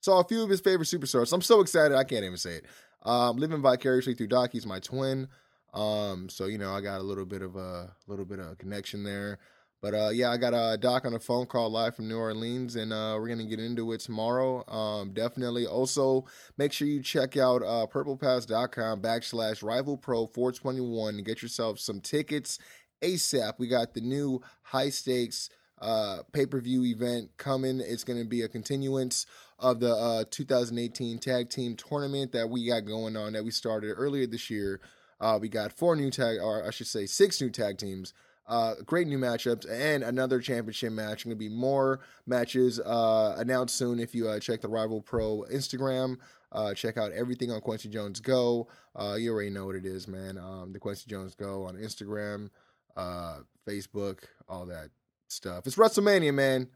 [0.00, 1.32] saw a few of his favorite superstars.
[1.32, 2.66] I'm so excited I can't even say it.
[3.02, 4.50] Um, living vicariously through Doc.
[4.52, 5.28] He's my twin.
[5.72, 8.56] Um, so you know I got a little bit of a little bit of a
[8.56, 9.38] connection there.
[9.86, 12.74] But uh, yeah, I got a Doc on a phone call live from New Orleans,
[12.74, 14.68] and uh, we're gonna get into it tomorrow.
[14.68, 15.64] Um, definitely.
[15.64, 16.24] Also,
[16.58, 22.00] make sure you check out uh, purplepass.com backslash rival pro 421 to get yourself some
[22.00, 22.58] tickets
[23.00, 23.60] ASAP.
[23.60, 27.78] We got the new high stakes uh, pay per view event coming.
[27.78, 29.24] It's gonna be a continuance
[29.60, 33.92] of the uh, 2018 tag team tournament that we got going on that we started
[33.92, 34.80] earlier this year.
[35.20, 38.12] Uh, we got four new tag, or I should say, six new tag teams.
[38.48, 41.24] Uh, great new matchups and another championship match.
[41.24, 43.98] Going to be more matches uh, announced soon.
[43.98, 46.18] If you uh, check the Rival Pro Instagram,
[46.52, 48.68] uh, check out everything on Kwency Jones Go.
[48.94, 50.38] Uh, you already know what it is, man.
[50.38, 52.50] Um, the Kwency Jones Go on Instagram,
[52.96, 54.90] uh, Facebook, all that
[55.28, 55.66] stuff.
[55.66, 56.68] It's WrestleMania, man.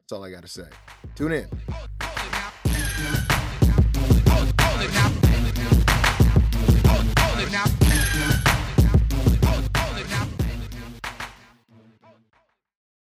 [0.00, 0.68] That's all I got to say.
[1.14, 1.48] Tune in.